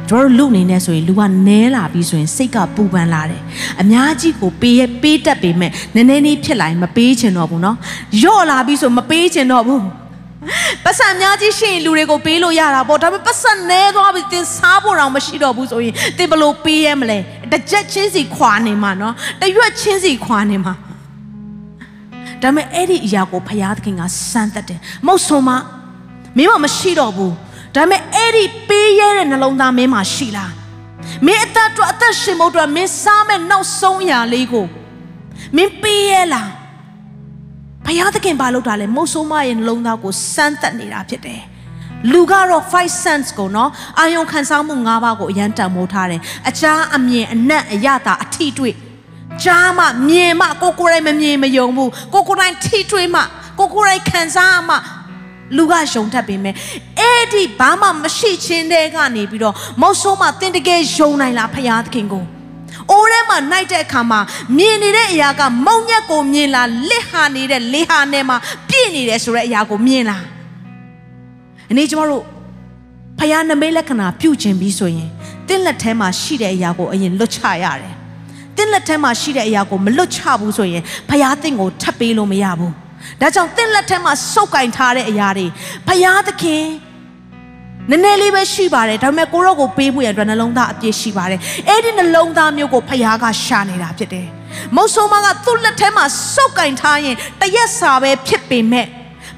[0.10, 3.42] ကျွန်တော်တို့လူအနေနဲ့ဆိုရင်လူကနဲလာပြီးဆိုရင်စိတ်ကပူပန်လာတယ်
[3.82, 7.76] အများကြီးကိုပေးရပေးတတ်ပေမဲ့နည်းနည်းလေးဖြစ်လာရင်မပေးချင်တော့ဘူးเนาะ
[8.24, 9.82] ယော့လာပြီးဆိုမပေးချင်တော့ဘူး
[10.85, 17.19] ပတ်စံများကြီးရှိရင်လူတွေကိုပေးလို့ရတာပေါ့ဒါပေမဲ့ပတ်စံနဲသွားပြီတင်စားဖို့တော့မရှိတော့ဘူးဆိုရင်တင်ဘလို့ပေးရမလဲ
[17.53, 20.75] တကြက်ချင်းစီခွာနေမှာနော်တရွက်ချင်းစီခွာနေမှာ
[22.43, 25.51] ဒါပေမဲ့အဲ့ဒီအရာကိုဖရာသခင်ကစမ်းသက်တယ်မဟုတ်ဆုံးမ
[26.37, 27.35] မင်းမမရှိတော့ဘူး
[27.75, 30.53] ဒါပေမဲ့အဲ့ဒီပေးရတဲ့နှလုံးသားမင်းမှာရှိလား
[31.27, 34.67] မင်းအသက်အတွက်အသက်ရှင်ဖို့အတွက်မင်းစားမဲ့နောက်ဆုံးအရာလေးကို
[35.57, 36.49] မင်းပေးရလား
[37.87, 41.43] ဖယားသခင်ဘာလုပ်တာလဲမဟုတ်ဆုံးမရဲ့နှလုံးသားကိုစမ်းတတ်နေတာဖြစ်တယ်
[42.13, 48.75] လူကတော့5 cents ကိုနော်အာယုံခံစားမှု၅ပါးကိုအရန်တန်မိုးထားတယ်အချားအမြင်အနက်အရတာအထီတွေ့
[49.43, 53.23] ကြားမှမြင်မှကိုကိုယ်တိုင်မမြင်မယုံဘူးကိုကိုယ်တိုင်ထိတွေ့မှ
[53.59, 54.77] ကိုကိုယ်တိုင်ခံစားမှ
[55.57, 56.55] လူကယုံတတ်ပေမဲ့
[56.99, 62.25] အဲ့ဒီဘာမှမရှိခြင်းတဲ့ကနေပြီးတော့မောက်ဆိုးမှတင်တကယ်ယုံနိုင်လားဖရာသခင်ကို
[62.91, 64.21] အိုးထဲမှာနိုင်တဲ့အခါမှာ
[64.57, 68.37] မြင်နေတဲ့အရာကမုံညက်ကိုမြင်လားလက်ဟာနေတဲ့လေဟာနဲ့မှာ
[68.69, 70.23] ပြည့်နေတယ်ဆိုတဲ့အရာကိုမြင်လား
[71.71, 72.25] အနေကျမတို့
[73.19, 75.11] ဖယားနမိတ်လက္ခဏာပြုကျင်ပြီးဆိုရင်
[75.49, 77.95] တင့်လက်ထဲမှာရှိတဲ့အရာကိုအရင်လွတ်ချရတယ်။
[78.57, 82.73] တင့်လက်ထဲမှာရှိတဲ့အရာကိုမလွတ်ချဘူးဆိုရင်ဖယားတင့်ကိုထပ်ပေးလို့မရဘူး။
[83.21, 85.47] ဒါကြောင့်တင့်လက်ထဲမှာစုပ်ကင်ထားတဲ့အရာတွေ
[85.87, 86.63] ဖယားသခင်
[87.91, 94.27] နည်းနည်းလေးပဲရှိပါတယ်ဒါပေမဲ့ကိုရော့ကိုပေးဖို့ရအတွက်နှလုံးသားအပြည့်ရှိပါတယ်အဲ့ဒီနှလုံးသားမျိုးကိုဖယားကရှာနေတာဖြစ်တယ်
[94.77, 98.87] မုတ်ဆိုးမကသူ့လက်ထဲမှာစုပ်ကင်ထားရင်တရက်စာပဲဖြစ်ပေမဲ့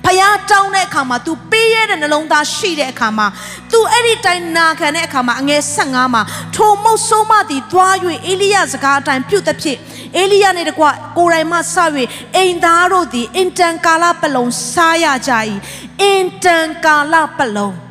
[0.04, 3.26] ဖယားတောင်းတဲ့အခါမှာ तू ပေးရတဲ့နှလုံးသားရှိတဲ့အခါမှာ
[3.72, 6.22] तू အဲ့ဒီတိုင်းနာခံတဲ့အခါမှာအငယ်15မှာ
[6.56, 7.94] ထိုမုတ်ဆိုးမသည်သွား၍
[8.26, 9.78] အေလိယစကားအတိုင်းပြုတ်သဖြင့်
[10.16, 10.84] အေလိယနှင့်တကွ
[11.18, 11.76] ကိုယ်တိုင်မှဆ၍
[12.36, 15.32] အိမ်သားတို့သည်အင်တန်ကာလပတ်လုံးစားရကြ၏
[16.02, 17.87] အင်တန်ကာလပတ်လုံး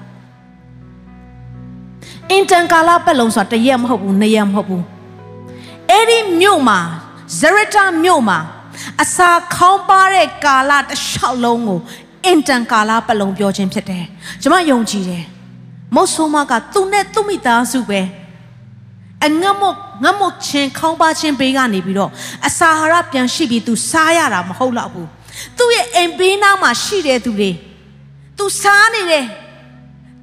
[2.31, 4.83] အင်တန်ကာလပတ်လုံးဆိုတာတရက်မဟုတ်ဘူးနှစ်ရက်မဟုတ်ဘူး
[5.89, 6.79] အဲ့ဒီမြို့မှာ
[7.39, 8.39] ဇရတာမြို့မှာ
[9.03, 11.79] အစာခေါင်းပါတဲ့ကာလတစ်လျှောက်လုံးကို
[12.25, 14.05] အင်တန်ကာလပတ်လုံးပြောခြင်းဖြစ်တယ်
[14.41, 15.25] ကျွန်မယုံကြည်တယ်
[15.95, 18.01] မုတ်ဆိုးမကသူနဲ့သူ့မိသားစုပဲ
[19.25, 19.63] အငတ်မ
[20.03, 22.11] ငတ်မချင်းခေါင်းပါချင်းဘေးကနေပြီးတော့
[22.47, 25.07] အစာဟာရပြန်ရှိပြီးသူစားရတာမဟုတ်တော့ဘူး
[25.57, 27.51] သူ့ရဲ့အိမ်ဘေးနားမှာရှိတဲ့သူတွေ
[28.37, 29.25] သူစားနေတယ်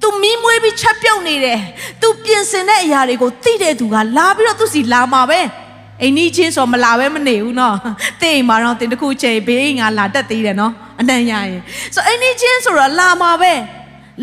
[0.05, 1.59] သူမီးမွေးပြီးချက်ပြုတ်နေတယ်
[2.01, 5.39] သူပြင်ဆင်တဲ့အရာတွေကိုသိတဲ့သူကလာပြီးတော့သူစီလာမှာပဲ
[6.01, 7.75] အိမ်နီးချင်းဆိုမလာပဲမနေဘူးနော်
[8.21, 11.61] တဲ့အိမ်မှာတော့တင်တစ်ခုချိန်ဘေးအိမ်ကလာတက်သေးတယ်နော်အနံ့ရရင်
[11.95, 13.53] ဆိုအိမ်နီးချင်းဆိုတော့လာမှာပဲ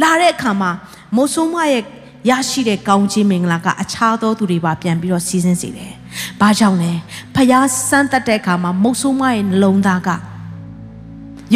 [0.03, 0.70] လာတဲ့အခါမှာ
[1.16, 1.83] မိုးဆိုးမရဲ့
[2.30, 5.93] ရရှိတဲ့ကောင်းခြင်းမင်္ဂလာကအခြားသောသူတွေပါပြန်ပြီးတော့စီးစင်းစေတယ်။
[6.41, 6.93] ဘာကြောင့်လဲ။
[7.35, 10.11] ဖျားစမ်းတက်တဲ့အခါမှာမုတ်ဆိုးမရဲ့နှလုံးသားက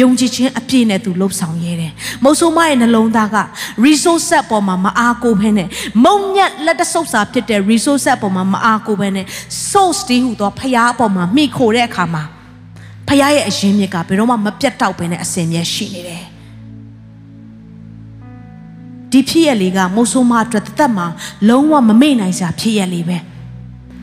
[0.01, 1.91] ယုံကြည်ခြင်းအပြည့်နဲ့သူလှုပ်ဆောင်ရဲတယ်။
[2.23, 3.37] မုတ်ဆိုးမရဲ့နှလုံးသားက
[3.85, 5.67] resource set ပေါ်မှာမအားကိုဘဲနဲ့
[6.05, 9.25] မုံညက်လက်တဆုပ်စာဖြစ်တဲ့ resource set ပေါ်မှာမအားကိုဘဲနဲ့
[9.71, 12.23] source တည်းဟူသောဖျားအပေါ်မှာမိခိုတဲ့အခါမှာ
[13.07, 16.23] ဖျားရဲ့အရင်မြစ်ကဘယ်တော့မှမပြတ်တောက်ဘဲနဲ့အစဉ်မြဲရှိနေတယ်။
[19.11, 21.07] ဒီဖြစ်ရလေးကမုတ်ဆိုးမအတွက်တသက်မှာ
[21.49, 23.17] လုံးဝမမေ့နိုင်စရာဖြစ်ရလေးပဲ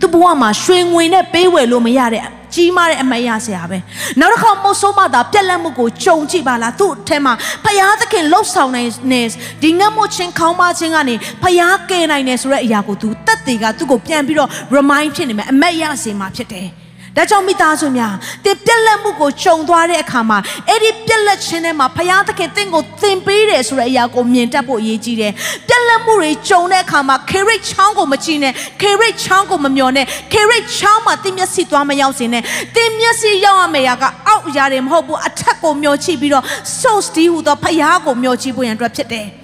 [0.00, 2.22] သူဘဝမှာရွှေငွေနဲ့ပေးဝယ်လို့မရတဲ့
[2.54, 3.78] ကြီးမားတဲ့အမရစရာပဲ
[4.20, 7.32] နောက်တစ်ခါမုတ်ဆိုးမသာပြက်လက်မှုကိုကြုံကြည့်ပါလားသူ့အထက်မှာ
[7.64, 9.22] ဖယားသခင်လှုပ်ဆောင်နိုင်နေ
[9.62, 16.68] ဒီငတ်မှုချင်းခေါင်းပါချင်းကနေဖယားကယ်နိုင်တယ်ဆိုတဲ့အရာကိုသူတက်သေးကသူ့ကိုပြန်ပြီးတော့ remind ဖြစ်နေမယ်အမက်ရစေမှာဖြစ်တယ်
[17.16, 20.38] ဒါကြောင့်မိသားစုများတင်ပြက်လက်မှုကိုခြုံသွားတဲ့အခါမှာ
[20.68, 25.32] အဲ့ဒီပြက်လက်ခြင်းထဲမှာဘုရားသခင်တင့်ကိုသင်ပေးတယ်ဆိုတဲ့အရာကိုမြင်တတ်ဖို့အရေးကြီးတယ်။
[25.68, 32.42] ပြက်လက်မှုတွေခြုံတဲ့အခါမှာခေရိတ်ချောင်းကိုမကြည့်နဲ့ခေရိတ်ချောင်းကိုမမျောနဲ့ခေရိတ်ချောင်းမှာတင်မျက်စိသွားမရောက်စေနဲ့
[32.76, 36.44] တင်မျက်စိရောက်ရမယ့်ရာကအောက်အရာတွေမဟုတ်ဘူးအထက်ကိုမျောချိပြီးတော့
[36.80, 39.26] source ဒီဟူသောဘုရားကိုမျောချိဖို့ရန်အတွက်ဖြစ်တယ်။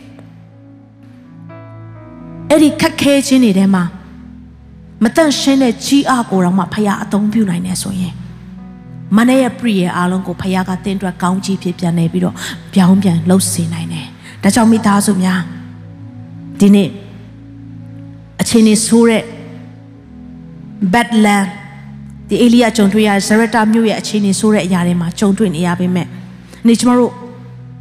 [2.51, 3.85] အဲ့ဒီခက်ခဲခြင်းတွေထဲမှာ
[5.05, 8.15] မတန့်ရှင်းတဲ့ကြီးအားကိုတော့မှဖခင်အသုံးပြုနိုင်တယ်ဆိုရင်
[9.17, 12.35] မနေ့ရဲ့ပြည့်ရဲ့အားလုံးကိုဖခင်ကတင်းအတွက်ကောင်းကြီးဖြစ်ပြန်နေပြီးတော့
[12.75, 14.07] ပြောင်းပြန်လှုပ်စေနိုင်တယ်။
[14.43, 15.41] ဒါကြောင့်မိသားစုများ
[16.61, 16.89] ဒီနေ့
[18.41, 19.25] အချိန်နေဆိုးတဲ့
[20.93, 21.49] Badland
[22.29, 26.09] ဒီအေလိယကြုံတွေ့ရဇရတာမြို့ရဲ့အချိန်နေဆိုးတဲ့အရာတွေမှာကြုံတွေ့နေရပါမယ်။
[26.67, 27.13] နေ့ကျမတို့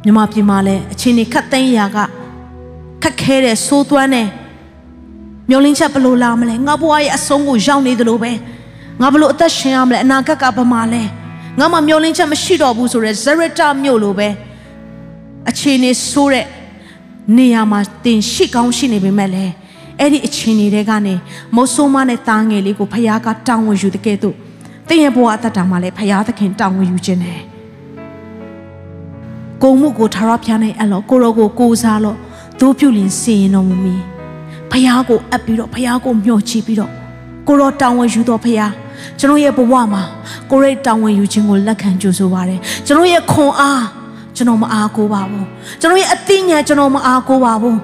[0.04, 1.98] မြမပြည်မှာလည်းအချိန်နေခတ်သိမ်းရာက
[3.02, 4.26] ခက်ခဲတဲ့ဆိုးသွမ်းတဲ့
[5.50, 8.32] မျောလင်းချက်ဘလို့လာမလဲငါဘဝရဲ့အဆုံးကိုရောက်နေသလိုပဲ
[9.00, 11.02] ငါဘလို့အသက်ရှင်ရမလဲအနာဂတ်ကဘာမှလဲ
[11.58, 14.28] ငါမှမျောလင်းချက်မရှိတော့ဘူးဆိုရဲဇရတာမြို့လိုပဲ
[15.50, 16.46] အခြေအနေဆိုးတဲ့
[17.36, 19.52] နေရာမှာတင်ရှိကောင်းရှိနေပေမဲ့လည်း
[19.98, 21.14] အဲ့ဒီအခြေအနေတွေကနေ
[21.54, 24.36] မုတ်ဆိုးမနဲ့တားငယ်လေးကိုဖခင်ကတောင်းဝင်ယူတဲ့ကဲ့သို့
[24.88, 27.40] တင်းရဲ့ဘဝအသက်တာမှာလည်းဖခင်သခင်တောင်းဝင်ယူခြင်းတယ်
[29.62, 32.18] ကိုမှုကိုထာဝရဘုရားနဲ့အဲ့လောကိုရောကိုကိုးစားလို့
[32.60, 33.96] တို့ပြုလင်စင်ရင်တော်မူမီ
[34.72, 36.90] ဖះကိုအပ်ပြီးတော့ဖះကိုမျှော်ချပြီးတော့
[37.48, 38.60] ကိုရောတောင်းဝင်ယူတော့ဖះ
[39.18, 40.02] ကျွန်တော်ရဲ့ဘဝမှာ
[40.50, 43.84] ကိုရိတ်တောင်းဝင်ယူခြင်းကိုလက်ခံကြိုဆိုပါတယ်ကျွန်တော်ရဲ့ခွန်အား
[44.36, 45.46] ကျွန်တော်မအားကိုပါဘူး
[45.80, 47.76] ကျွန်တော်ရဲ့အသိဉာဏ်ကျွန်တော်မအားကိုပါဘူး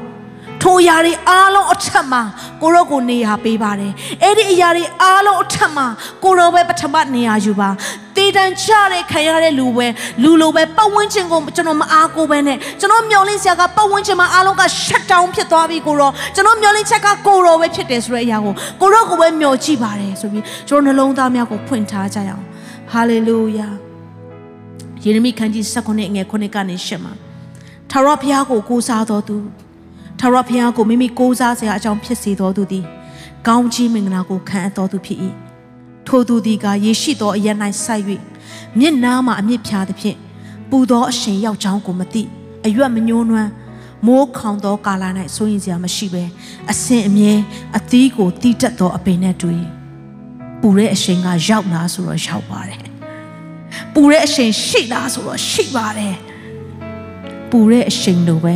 [0.63, 2.23] ထိုအရာတွေအားလုံးအထက်မှာ
[2.63, 3.93] ကိုရောကိုနေရာပေးပါတယ်
[4.23, 5.87] အဲ့ဒီအရာတွေအားလုံးအထက်မှာ
[6.25, 7.71] ကိုရောပဲပထမနေရာယူပါ
[8.17, 9.87] တည်တံချတဲ့ခံရတဲ့လူပဲ
[10.23, 22.45] လူလိုပဲပတ်ဝန်းကျင်ကိုကျွန်တော်မအားကိုပဲနဲ့ကျွန်တော်မျောလင့်စရာကပတ်ဝန်းကျင်မှာအားလုံးက shut down ဖြစ်သွားပြီကိုရောကျွန်တော်မျောလင့်ချက်ကကိုရောပဲဖြစ်တယ်ဆိုတဲ့အရာကိုကိုရောကိုပဲမျောကြည့်ပါတယ်ဆိုပြီးကျွန်တော်နှလုံးသားများကိုဖွင့်ထားကြရအောင်
[22.93, 23.73] hallelujah
[25.05, 27.13] ယေရမိခန်းကြီး19ငယ်9ကနေ10မှာ
[27.91, 29.37] ထာဝရဘုရားကိုကိုးစားတော်သူ
[30.21, 32.85] ထာဝရဘုရားကိုမိမိကိုးစားစရာအကြောင်းဖြစ်စေတော်သူသည်
[33.47, 35.19] ကောင်းကြီးမင်္ဂလာကိုခံအပ်တော်သူဖြစ်၏
[36.07, 37.49] ထိုသူသည်ကယေရှိသောအရ၌
[37.85, 38.05] ဆိုက်၍
[38.79, 40.19] မျက်နားမှာအမြင့်ဖြာသည်ဖြင့်
[40.71, 42.23] ပူသောအရှင်ရောက်ကြောင်းကိုမသိ
[42.67, 43.51] အရွက်မညှိုးနွမ်း
[44.07, 45.05] မိုးခေါင်သောကာလ၌
[45.37, 46.25] ဆိုရင်စရာမရှိဘဲ
[46.71, 47.33] အစင်အမြဲ
[47.77, 49.63] အသီးကိုတီးတက်သောအပင်နဲ့တွေ့
[50.61, 52.81] ပူတဲ့အရှင်ကရောက်လာဆိုတော့ရောက်ပါတယ်
[53.95, 56.17] ပူတဲ့အရှင်ရှိလားဆိုတော့ရှိပါတယ်
[57.51, 58.55] ပူတဲ့အရှင်လိုပဲ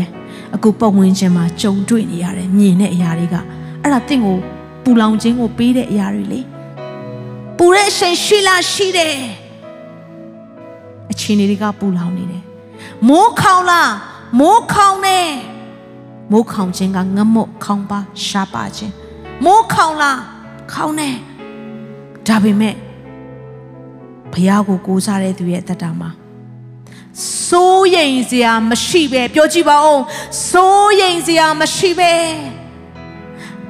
[0.55, 3.37] အခုပတ်ဝန်းကျင်မှာကြုံတွေ့နေရတယ်မြင်တဲ့အရာတွေက
[3.83, 4.37] အဲ့ဒါတင့်ကို
[4.85, 6.41] ပူလောင်ခြင်းကိုပေးတဲ့အရာတွေလေ
[7.59, 9.15] ပူတဲ့အချိန်ရှိလားရှိတယ်
[11.11, 12.45] အချင်းတွေကပူလောင်နေတယ်
[13.09, 13.93] မိုးခေါင်လား
[14.41, 15.19] မိုးခေါင်နေ
[16.33, 18.93] မိုးခေါင်ခြင်းကငမုတ်ခေါင်ပါရှားပါခြင်း
[19.45, 20.21] မိုးခေါင်လား
[20.73, 21.09] ခေါင်နေ
[22.27, 22.75] ဒါပေမဲ့
[24.33, 26.11] ဘုရားကိုကိုးစားတဲ့သူရဲ့အသက်တာမှာ
[27.47, 30.01] စိုးရိမ်စရာမရှိပဲပြောကြည့်ပါဦး
[30.51, 32.13] စိုးရိမ်စရာမရှိပဲ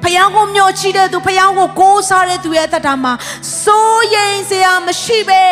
[0.01, 3.13] ဖယားကိုမျှော်ချီတဲ့သူဖယားကိုကိုးစားတဲ့သူရဲ့အသက်တာမှာ
[3.61, 5.43] စိုးရိမ်စရာမရှိပဲ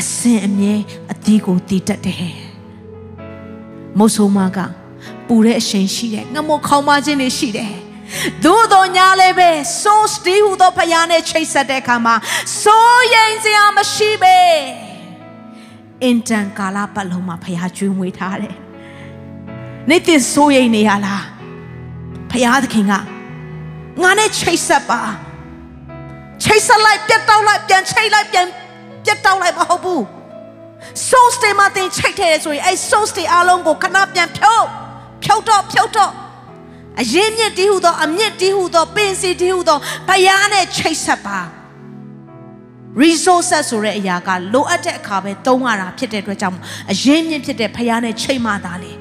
[0.00, 0.74] အစင်အမြဲ
[1.12, 2.36] အသီးကိုတည်တတ်တယ်
[3.98, 4.58] မုတ်ဆိုးမက
[5.26, 7.72] ပူတဲ့အရှင်ရှိတယ်ငမို့ခေါင်းမခြင်းတွေရှိတယ်
[8.44, 9.50] သို့တော်ညာလည်းပဲ
[9.82, 12.14] source ဒီဟူသောဖယားနဲ့ချိတ်ဆက်တဲ့အခါမှာ
[12.62, 14.85] စိုးရိမ်စရာမရှိပဲ
[16.04, 18.54] အင်တန်ကာလပတ်လုံးမှာဖယားကျွေးမွေးထားတယ်
[19.88, 21.24] နေ့တင်စိုးရိမ်နေရလား
[22.30, 22.92] ဖယားသခင်က
[24.02, 25.00] ငါနဲ့ချိတ်ဆက်ပါ
[26.42, 28.46] ချိတ်ဆက်လိုက်ပြတ်တောက်လိုက်ပြန်ချိတ်လိုက်ပြန်
[29.04, 30.02] ပြတ်တောက်လိုက်မဟုတ်ဘူး
[31.08, 34.66] source တွေမှာတင်ချိတ်ထဲဆိုရင်အဲ source တွေအားလုံးကိုခဏပြန်ဖြုတ်
[35.22, 36.12] ဖြုတ်တော့ဖြုတ်တော့
[37.00, 39.78] အရင်မြစ်တည်ဟုသောအမြင့်တည်ဟုသောပင်စီတည်ဟုသော
[40.08, 41.38] ဖယားနဲ့ချိတ်ဆက်ပါ
[43.02, 46.58] resources ဆိုတဲ့အရာကလိုအပ်တဲ့အခါပဲသုံးရတာဖြစ်တဲ့အတွက်ကြောင့်
[46.92, 48.92] အရင်မြင့်ဖြစ်တဲ့ဖယားနဲ့ချိတ်မှသာလေ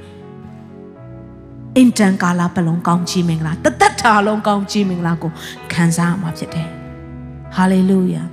[1.78, 5.32] အင်တန်ကာလာပလုံးကောင်းချီးမင်္ဂလာတသက်တာလုံးကောင်းချီးမင်္ဂလာကို
[5.74, 6.68] ခံစားရမှာဖြစ်တယ်
[7.56, 8.24] ဟာလေလုယာ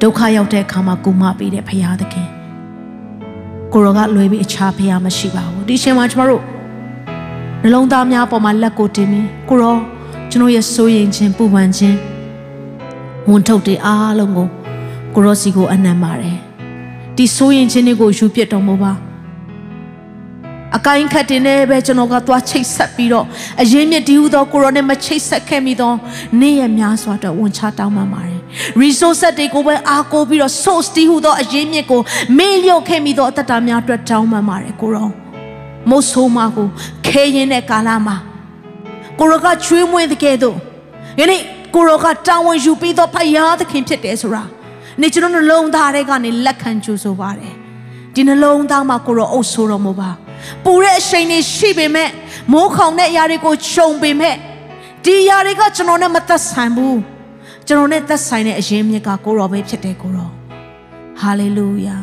[0.00, 2.28] ဒုက္ခရောက်တဲ့အခါမှာကုမပေးတဲ့ဖယားသခင်
[3.72, 6.42] ကိုရောကလွယ်ပြီးအခြားဖယားမရှိပါဘူးဒီရှင်မှာကျမတို့
[7.62, 9.76] နှလုံးသားများပေါ်မှာလက်ကိုတင်ပြီးကိုရော
[10.30, 11.98] ကျွန်တော်ရဲ့စိုးရိမ်ခြင်းပူပန်ခြင်း
[13.30, 14.48] ဝန်ထုတ်တဲ့အားလုံးကို
[15.14, 16.38] ကိုရောစီကိုအနံ့ပါတယ်
[17.16, 18.92] ဒီစိုးရင်ခြင်းတွေကိုယူပြစ်တော်မူပါ
[20.76, 23.26] အကိုင်းခတ်တင်နေပဲကျွန်တော်ကသွားချိတ်ဆက်ပြီးတော့
[23.62, 25.92] အရင်မြစ်ဒီဟုသောကိုရောနဲ့မချိတ်ဆက်ခဲ့မိသော
[26.40, 28.40] နေ့ရက်များစွာတော့ဝန်ချတောင်းပန်ပါတယ်
[28.82, 32.00] resource တွေကိုပဲအားကိုးပြီးတော့ source ဒီဟုသောအရင်မြစ်ကို
[32.38, 35.08] မေ့လျော့ခဲ့မိသောအတ္တများအတွက်တောင်းပန်ပါတယ်ကိုရော
[35.88, 36.68] မုတ်ဆိုးမကို
[37.06, 38.16] ခဲရင်တဲ့ကာလမှာ
[39.18, 40.56] ကိုရောကချွေးမွေးတဲ့ကဲ့သို့
[41.20, 41.42] ယနေ့
[41.74, 44.42] ကိုရောကတာဝန်ယူပြီးတော့ဖယားသခင်ဖြစ်တယ်ဆိုတာ
[45.00, 47.54] နေကျွန်တော်နှလုံးသားထဲကနေလက်ခံကြိုးဆိုပါတယ်
[48.14, 50.10] ဒီနှလုံးသားမှာကိုရောအုပ်ဆိုးတော်မူပါ
[50.64, 52.10] ပူတဲ့အချိန်တွေရှိပေမဲ့
[52.52, 54.36] မိုးခေါင်တဲ့အရာတွေကိုခြုံပေမဲ့
[55.04, 56.98] ဒီအရာတွေကကျွန်တော်နဲ့မသက်ဆိုင်ဘူး
[57.66, 60.30] ကျွန်တော်နဲ့သက်ဆိုင်တဲ့အရင်မြစ်ကကိုရောပဲဖြစ်တယ်ကိုရော
[61.20, 61.98] ဟာလေလုယာ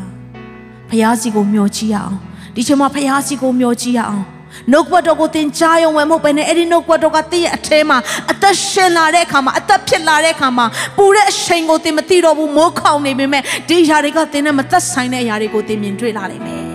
[0.90, 2.16] ဖယားစီကိုမျှော်ကြည့်ရအောင်
[2.56, 4.26] ဒီချိန်မှာဖယားစီကိုမျှော်ကြည့်ရအောင်
[4.72, 7.98] နှုတ်ကပတ်တော်ကိုသင်ကြားရုံပဲမဟုတ်ဘဲနဲ့အဲ့ဒီနှုတ်ကပတ်တော်ကတည့်ရဲ့အထဲမှာ
[8.32, 10.66] အသက်ရှင်လာတဲ့အခါမှာအသက်ဖြစ်လာတဲ့အခါမှာ
[10.98, 16.66] ပူတဲ့အချိန်ကိုသင်မသိတော့ဘူးမိုးခေါင်နေပေမဲ့ဒီຢာတွေကသင်နဲ့မသက်ဆိုင်တဲ့ຢာတွေကိုသင်မြင်တွေ့လာနိုင်မယ်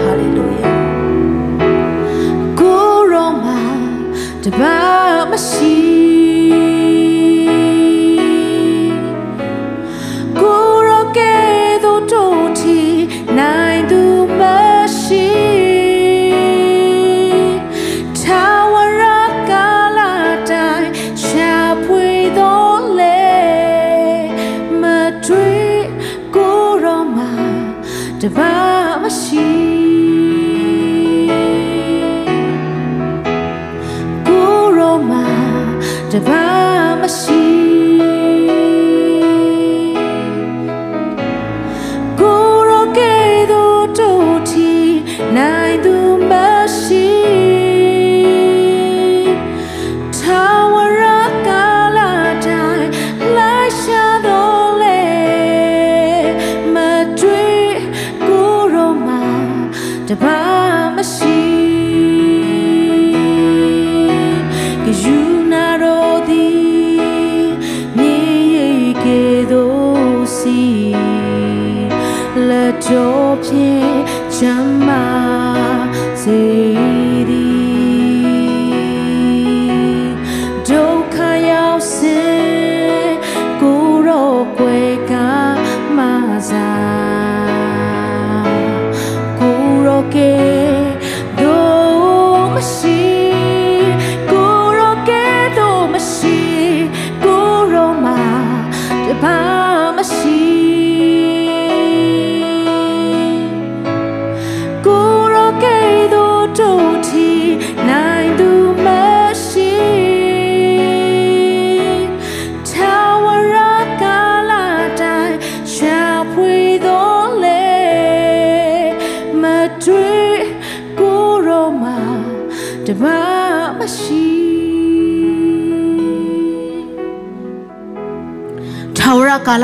[0.00, 0.72] ဟာလေလုယာ
[2.60, 3.46] ကိုရောမ
[4.44, 4.76] တပါ
[5.30, 5.89] မရှိ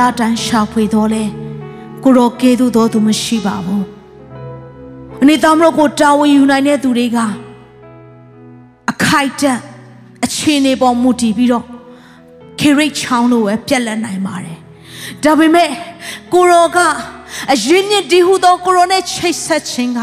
[0.06, 1.24] ရကာလတိုင်းရှာဖွေတော်လေ
[2.04, 3.84] ကိုယ်တော်ကဲသို့တော်သူမရှိပါဘူး
[5.22, 7.18] အနေသားမလို့ကိုတာဝန်ယူနိုင်တဲ့သူတွေက
[8.90, 9.60] အခိုက်အတန့်
[10.24, 11.64] အခြေအနေပေါ်မူတည်ပြီးတော့
[12.60, 14.58] ခေရိတ်ချောင်းလို့ပဲပြက်လက်နိုင်ပါတယ်။
[15.24, 15.70] ဒါပေမဲ့
[16.32, 16.78] ကိုရောက
[17.52, 20.00] အရင်နှစ်ဒီဟုသောကိုရောနဲ့ချိတ်ဆက်ခြင်းက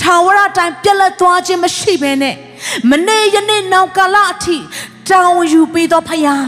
[0.00, 2.36] ထာဝရတိုင်းပြက်လက်သွားခြင်းမရှိဘဲနဲ့
[2.90, 4.56] မနေ့ယနေ့နောက်ကာလအထိ
[5.08, 6.44] တာဝန်ယူပေးသောဖခင်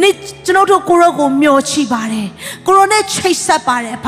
[0.00, 0.14] နေ့
[0.46, 2.28] ကျွန်တော်တို့ကိုရောကိုမျှော်ချပါတယ်
[2.66, 4.06] ကိုရောနဲ့ချိတ်ဆက်ပါတယ်ဖ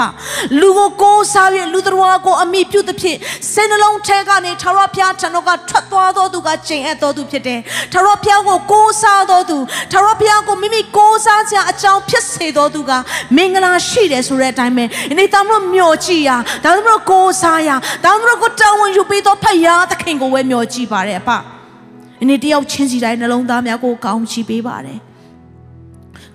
[0.61, 3.18] လူကိုကိုးစားပြီးလူတော်ကိုအမိပြုသဖြင့်
[3.53, 7.61] စိတ်နှလုံးထဲကနေထာဝရဘုရားထံတော်ကထွက်သွားသောသူကကျင့်အပ်သောသူဖြစ်တယ်
[7.93, 9.59] ထာဝရဘုရားကိုကိုးစားသောသူ
[9.93, 12.93] ထာဝရဘုရားကိုမိမိကိုးစားခြင်းအကြောင်းဖြစ်စေသောသူက
[13.37, 16.30] မင်္ဂလာရှိတယ်ဆိုတဲ့အတိုင်းပဲဒီနေ့တမလို့မျှော်ကြည့်ရ
[16.64, 17.70] ဒါမှမဟုတ်ကိုးစားရ
[18.05, 25.01] ဒါမှမဟုတ်ကိုတာဝန်ယူပြီးသောဖခင်သခင်ကိုပဲမျှော်ကြည့်ပါတယ်အဖဒီနေ့တယောက်ချင်းစီတိုင်းနှလုံးသားများကိုကောင်းချီးပေးပါတယ်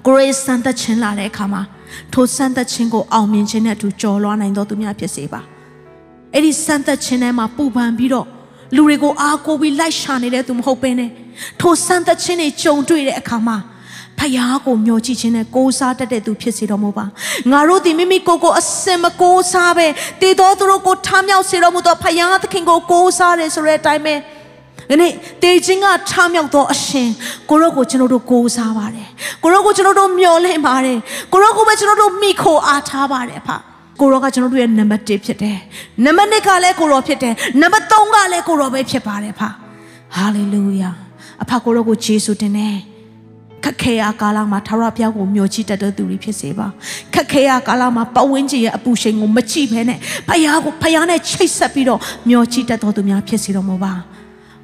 [0.10, 1.62] ကိုရေစံသက်ခြင်းလာတဲ့အခါမှာ
[2.14, 5.42] ထိုစံသက်ခြင်းကိုအောင်မြင်ခြင်းနဲ့အတူကြော်လွှားနိုင်တော်သူများဖြစ်စေပါ
[6.34, 8.28] အဲ့ဒီစမ်းသက်ခြင်းထဲမှာပူပန်ပြီးတော့
[8.76, 11.10] လူတွေကိုအားကိုးပြီးလိုက်ရှာနေတဲ့သူမဟုတ်ဘဲနဲ့
[11.62, 13.58] ထိုစမ်းသက်ခြင်းတွေကြုံတွေ့တဲ့အခါမှာ
[14.20, 17.06] ဖယားကိုမျှော်ကြည့်ခြင်းနဲ့ကိုးစားတတ်တဲ့သူဖြစ်စေတော်မူပါ
[17.52, 19.88] ငါတို့ဒီမိမိကိုယ်ကိုအစင်မကိုးစားပဲ
[20.22, 24.16] တည်တော်သူတို့ကိုထားမြောက်စေတော်မူသောဖယားသခင်ကိုကိုးစားတယ်ဆိုတဲ့အတိုင်းပဲ
[24.90, 25.12] ဒီနေ့
[25.44, 27.10] တေခြင်းကထားမြောက်သောအရှင်
[27.50, 29.08] ကိုရောကိုကျွန်တော်တို့ကိုးစားပါတယ်
[29.44, 30.98] ကိုရောကိုကျွန်တော်တို့မျှော်လင့်ပါတယ်
[31.32, 33.50] ကိုရောကိုပဲကျွန်တော်တို့မိခိုအားထားပါတယ်ဖ
[34.00, 35.58] ကိုရောကကျွန်တော်တို့ရဲ့နံပါတ်1ဖြစ်တယ်
[36.06, 39.42] နံပါတ်2ကလည်းကိုရောဖြစ်တယ်နံပါတ်3ကလည်းကိုရောပဲဖြစ်ပါတယ်ဖ
[40.16, 40.92] ဟာလေလုယာ
[41.44, 42.76] အဖကိုရောကိုယေရှုတင်တယ်
[43.64, 46.68] ခက်ခဲရကာလမှာထာဝရဘုရားကိုမျှော်ကြည့်တတ်တဲ့သူတွေဖြစ်စေပါ
[47.14, 53.94] ခက်ခဲရကာလမှာပဝင်းကြီးရဲ့အပူချိန်ကိုမကြည့်ဘဲနဲ့ဘုရားကိုဘုရားနဲ့ချိတ်ဆက်ပြီးတော့မျှော်ကြည့်တတ်တော်သူများဖြစ်စေတော်မူပါ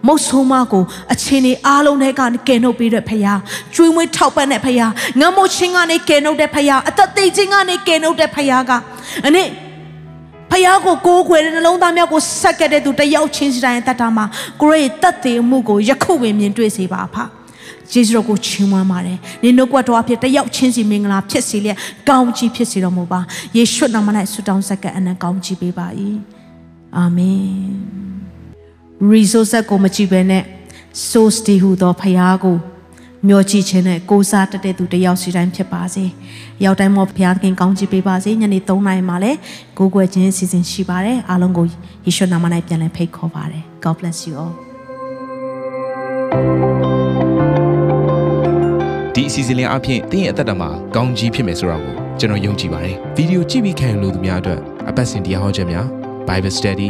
[0.08, 0.84] မုတ်ဆိုးမကို
[1.14, 3.40] အချင်းတွေအားလုံးထဲကနေကယ်နှုတ်ပေးတဲ့ဖခင်
[3.76, 4.90] ကျွေးမွေးထောက်ပံ့တဲ့ဖခင်
[5.20, 8.72] ငမမို့ချင်းကနေကယ်နှုတ်တဲ့ဖခင်အသက်သေးခြင်းကနေကယ်နှုတ်တဲ့ဖခင်က
[9.26, 9.50] အနည်း
[10.52, 14.26] ဖခင်ကိုကိုးခွေတဲ့နှလုံးသားများကိုဆက်ကတဲ့သူတယောက်ချင်းစီတိုင်းတတ်တာမှာ
[14.62, 17.16] ကိုရဲ့တတ်သေးမှုကိုယခုပင်မြင်တွေ့စေပါဖ
[17.94, 21.78] ယေရှုတော်ကိုချီးမွမ်းပါတယ်။နင်တို့ကွက်တော်အဖြစ်တယောက်ချင်းစီမင်္ဂလာဖြစ်စေလျက်
[22.10, 23.20] ကောင်းချီးဖြစ်စေတော်မူပါ။
[23.58, 25.88] ယေရှုနာမ၌ဆုတောင်းဆက်ကအနံကောင်းချီးပေးပါ၏။
[26.98, 28.06] အာမင်။
[29.00, 30.44] resource ကိုမကြည့်ဘဲနဲ့
[31.10, 32.58] source တည်ဟူသောဖရားကို
[33.28, 36.06] မျှော်ကြည့်ခြင်းနဲ့ကိုးစားတတ်တဲ့သူတယောက်စီတိုင်းဖြစ်ပါစေ။
[36.64, 39.38] ရောက်တိုင်းမှာဘုရားသခင်ကောင်းချီးပေးပါစေ။ညနေ3နာရီမှာလည်း
[39.78, 41.66] ကိုးကွယ်ခြင်းအစီအစဉ်ရှိပါတယ်။အားလုံးကို
[42.06, 44.54] ယေရှုနာမ၌ပြန်လည်ဖိတ်ခေါ်ပါတယ်။ God bless you all.
[49.14, 55.86] ဒီအစီအစဉ်လေးအပြင်တင်းရဲ့အသက်တာမှာကောင်းကြီးဖြစ်မယ်ဆိုတာကိုကျွန်တော်ယုံကြည်ပါတယ်ဗီဒီယိုကြည့်ပြီးခံယူလို့သူများအတွက်အပတ်စဉ်တရားဟောခြင်းများ
[56.28, 56.90] Bible Study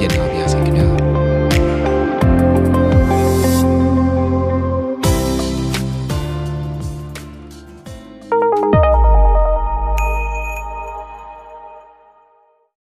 [0.00, 1.07] ညှိနှိုင်းပါရစေခင်ဗျာ